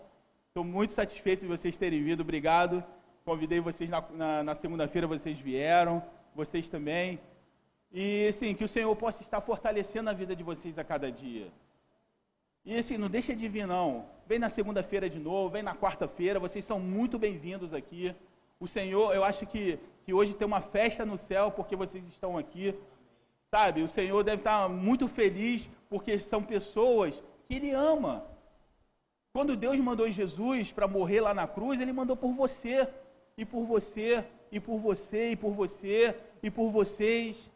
Estou 0.49 0.63
muito 0.63 0.93
satisfeito 0.93 1.41
de 1.41 1.47
vocês 1.47 1.79
terem 1.79 2.05
vindo. 2.05 2.21
Obrigado. 2.21 2.85
Convidei 3.31 3.61
vocês 3.61 3.89
na, 3.89 4.05
na, 4.11 4.43
na 4.43 4.55
segunda-feira, 4.57 5.07
vocês 5.07 5.39
vieram. 5.39 6.03
Vocês 6.35 6.69
também. 6.69 7.21
E 7.93 8.27
assim, 8.27 8.53
que 8.57 8.65
o 8.65 8.73
Senhor 8.77 8.93
possa 8.97 9.23
estar 9.23 9.41
fortalecendo 9.41 10.11
a 10.11 10.13
vida 10.13 10.35
de 10.35 10.43
vocês 10.43 10.77
a 10.77 10.83
cada 10.83 11.13
dia. 11.13 11.47
E 12.65 12.77
assim, 12.77 12.99
não 12.99 13.09
deixa 13.09 13.33
de 13.33 13.47
vir 13.47 13.69
não. 13.69 14.05
Vem 14.27 14.41
na 14.41 14.49
segunda-feira 14.49 15.09
de 15.09 15.21
novo, 15.21 15.49
vem 15.49 15.63
na 15.63 15.77
quarta-feira, 15.77 16.41
vocês 16.41 16.65
são 16.65 16.81
muito 16.81 17.21
bem-vindos 17.21 17.73
aqui. 17.73 18.17
O 18.59 18.67
Senhor, 18.67 19.15
eu 19.15 19.23
acho 19.23 19.47
que, 19.47 19.79
que 20.05 20.13
hoje 20.13 20.35
tem 20.35 20.45
uma 20.45 20.61
festa 20.61 21.07
no 21.07 21.17
céu 21.17 21.53
porque 21.53 21.77
vocês 21.77 22.05
estão 22.09 22.37
aqui. 22.37 22.75
Sabe, 23.49 23.81
o 23.81 23.89
Senhor 23.89 24.25
deve 24.25 24.41
estar 24.41 24.69
muito 24.69 25.07
feliz 25.07 25.71
porque 25.89 26.19
são 26.19 26.43
pessoas 26.43 27.23
que 27.47 27.55
Ele 27.55 27.71
ama. 27.71 28.25
Quando 29.33 29.55
Deus 29.55 29.79
mandou 29.79 30.11
Jesus 30.11 30.73
para 30.73 30.89
morrer 30.89 31.21
lá 31.21 31.33
na 31.33 31.47
cruz, 31.47 31.81
Ele 31.81 31.93
mandou 31.93 32.17
por 32.17 32.33
você, 32.33 32.89
e 33.41 33.45
por 33.47 33.65
você, 33.65 34.23
e 34.53 34.61
por 34.61 34.79
você, 34.79 35.31
e 35.31 35.37
por 35.37 35.53
você, 35.53 36.15
e 36.43 36.51
por 36.51 36.71
vocês. 36.71 37.51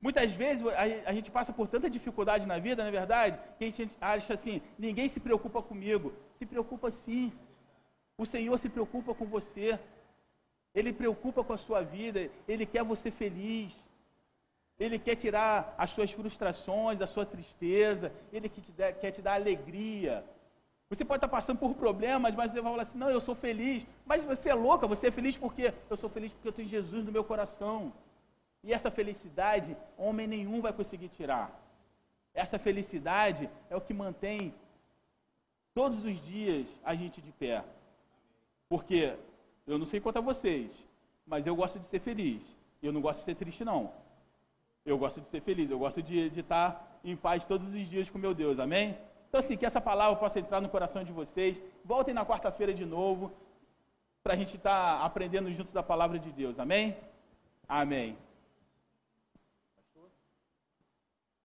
Muitas 0.00 0.32
vezes 0.32 0.66
a 1.06 1.12
gente 1.12 1.30
passa 1.30 1.52
por 1.52 1.68
tanta 1.68 1.88
dificuldade 1.88 2.44
na 2.46 2.58
vida, 2.58 2.82
não 2.82 2.88
é 2.88 2.98
verdade? 3.00 3.38
Que 3.56 3.64
a 3.64 3.70
gente 3.70 3.96
acha 4.00 4.34
assim: 4.34 4.60
ninguém 4.76 5.08
se 5.08 5.20
preocupa 5.20 5.62
comigo. 5.62 6.12
Se 6.34 6.44
preocupa 6.44 6.90
sim. 6.90 7.32
O 8.18 8.26
Senhor 8.26 8.58
se 8.58 8.68
preocupa 8.68 9.14
com 9.14 9.24
você. 9.24 9.78
Ele 10.74 10.92
preocupa 10.92 11.44
com 11.44 11.52
a 11.52 11.62
sua 11.66 11.80
vida. 11.82 12.28
Ele 12.48 12.66
quer 12.66 12.82
você 12.82 13.08
feliz. 13.12 13.72
Ele 14.80 14.98
quer 14.98 15.14
tirar 15.14 15.72
as 15.78 15.90
suas 15.90 16.10
frustrações, 16.10 17.00
a 17.00 17.06
sua 17.06 17.24
tristeza. 17.24 18.12
Ele 18.32 18.48
quer 19.00 19.12
te 19.12 19.22
dar 19.22 19.34
alegria. 19.34 20.24
Você 20.92 21.06
pode 21.06 21.18
estar 21.18 21.28
passando 21.28 21.58
por 21.58 21.74
problemas, 21.74 22.34
mas 22.34 22.52
você 22.52 22.60
vai 22.60 22.70
falar 22.70 22.82
assim: 22.82 22.98
não, 22.98 23.10
eu 23.10 23.20
sou 23.20 23.34
feliz. 23.34 23.86
Mas 24.04 24.24
você 24.24 24.50
é 24.50 24.54
louca, 24.54 24.86
você 24.86 25.06
é 25.06 25.10
feliz 25.10 25.38
por 25.38 25.54
quê? 25.54 25.72
Eu 25.88 25.96
sou 25.96 26.10
feliz 26.10 26.30
porque 26.32 26.48
eu 26.48 26.52
tenho 26.52 26.68
Jesus 26.68 27.02
no 27.06 27.10
meu 27.10 27.24
coração. 27.24 27.90
E 28.62 28.74
essa 28.74 28.90
felicidade, 28.90 29.74
homem 29.96 30.26
nenhum 30.26 30.60
vai 30.60 30.70
conseguir 30.70 31.08
tirar. 31.08 31.50
Essa 32.34 32.58
felicidade 32.58 33.48
é 33.70 33.74
o 33.74 33.80
que 33.80 33.94
mantém 33.94 34.54
todos 35.74 36.04
os 36.04 36.20
dias 36.26 36.66
a 36.84 36.94
gente 36.94 37.22
de 37.22 37.32
pé. 37.32 37.64
Porque 38.68 39.16
eu 39.66 39.78
não 39.78 39.86
sei 39.86 39.98
quanto 39.98 40.18
a 40.18 40.28
vocês, 40.30 40.70
mas 41.26 41.46
eu 41.46 41.56
gosto 41.56 41.78
de 41.78 41.86
ser 41.86 42.00
feliz. 42.00 42.42
Eu 42.82 42.92
não 42.92 43.00
gosto 43.00 43.20
de 43.20 43.24
ser 43.24 43.34
triste, 43.34 43.64
não. 43.64 43.90
Eu 44.84 44.98
gosto 44.98 45.22
de 45.22 45.26
ser 45.28 45.40
feliz, 45.40 45.70
eu 45.70 45.78
gosto 45.78 46.02
de, 46.02 46.28
de 46.28 46.40
estar 46.40 47.00
em 47.02 47.16
paz 47.16 47.46
todos 47.46 47.72
os 47.72 47.88
dias 47.88 48.10
com 48.10 48.18
meu 48.18 48.34
Deus, 48.34 48.58
amém? 48.58 48.94
Então, 49.32 49.38
assim, 49.38 49.56
que 49.56 49.64
essa 49.64 49.80
palavra 49.80 50.14
possa 50.16 50.38
entrar 50.38 50.60
no 50.60 50.68
coração 50.68 51.02
de 51.02 51.10
vocês. 51.10 51.58
Voltem 51.82 52.12
na 52.12 52.22
quarta-feira 52.22 52.74
de 52.74 52.84
novo, 52.84 53.32
para 54.22 54.34
a 54.34 54.36
gente 54.36 54.56
estar 54.58 55.02
aprendendo 55.02 55.50
junto 55.50 55.72
da 55.72 55.82
palavra 55.82 56.18
de 56.18 56.30
Deus, 56.30 56.58
amém? 56.58 56.94
Amém. 57.66 58.14